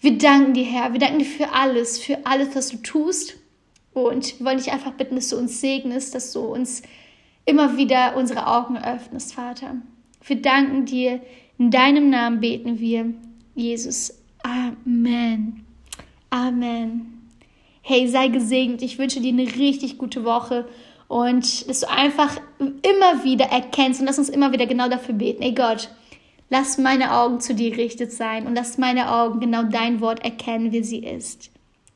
Wir 0.01 0.19
danken 0.19 0.55
dir, 0.55 0.65
Herr, 0.65 0.93
wir 0.93 0.99
danken 0.99 1.21
dir 1.21 1.25
für 1.25 1.53
alles, 1.53 2.01
für 2.01 2.27
alles, 2.27 2.55
was 2.57 2.71
du 2.71 2.79
tust. 2.79 3.37
Und 3.93 4.39
wir 4.39 4.47
wollen 4.47 4.59
dich 4.59 4.73
einfach 4.73 4.93
bitten, 4.93 5.15
dass 5.15 5.29
du 5.29 5.37
uns 5.37 5.61
segnest, 5.61 6.17
dass 6.17 6.33
du 6.33 6.41
uns 6.41 6.83
immer 7.45 7.77
wieder 7.77 8.17
unsere 8.17 8.47
Augen 8.47 8.77
öffnest, 8.77 9.35
Vater. 9.35 9.77
Wir 10.25 10.43
danken 10.43 10.85
dir, 10.85 11.21
in 11.59 11.71
deinem 11.71 12.11
Namen 12.11 12.41
beten 12.41 12.81
wir, 12.81 13.15
Jesus. 13.55 14.15
Amen. 14.43 15.70
Amen. 16.31 17.29
Hey, 17.83 18.07
sei 18.09 18.29
gesegnet. 18.29 18.83
Ich 18.83 18.99
wünsche 18.99 19.21
dir 19.21 19.33
eine 19.33 19.47
richtig 19.57 19.99
gute 19.99 20.25
Woche 20.25 20.69
und 21.09 21.69
dass 21.69 21.81
du 21.81 21.91
einfach 21.91 22.41
immer 22.59 23.25
wieder 23.25 23.47
erkennst 23.47 24.01
und 24.01 24.07
lass 24.07 24.19
uns 24.19 24.29
immer 24.29 24.53
wieder 24.53 24.67
genau 24.67 24.89
dafür 24.89 25.15
beten. 25.15 25.43
Ey 25.43 25.53
Gott, 25.53 25.91
lass 26.49 26.79
meine 26.79 27.13
Augen 27.17 27.41
zu 27.41 27.55
dir 27.55 27.71
gerichtet 27.71 28.13
sein 28.13 28.47
und 28.47 28.55
lass 28.55 28.79
meine 28.79 29.13
Augen 29.13 29.41
genau 29.41 29.65
dein 29.65 30.01
Wort 30.01 30.25
erkennen, 30.25 30.71
wie 30.71 30.85
sie 30.85 31.01
ist. 31.01 31.51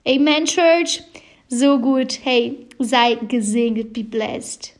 Amen, 0.07 0.47
Church. 0.47 1.03
so 1.49 1.79
gut. 1.79 2.19
Hey, 2.25 2.67
sei 2.79 3.15
gesegnet, 3.15 3.93
be 3.93 4.03
blessed. 4.03 4.75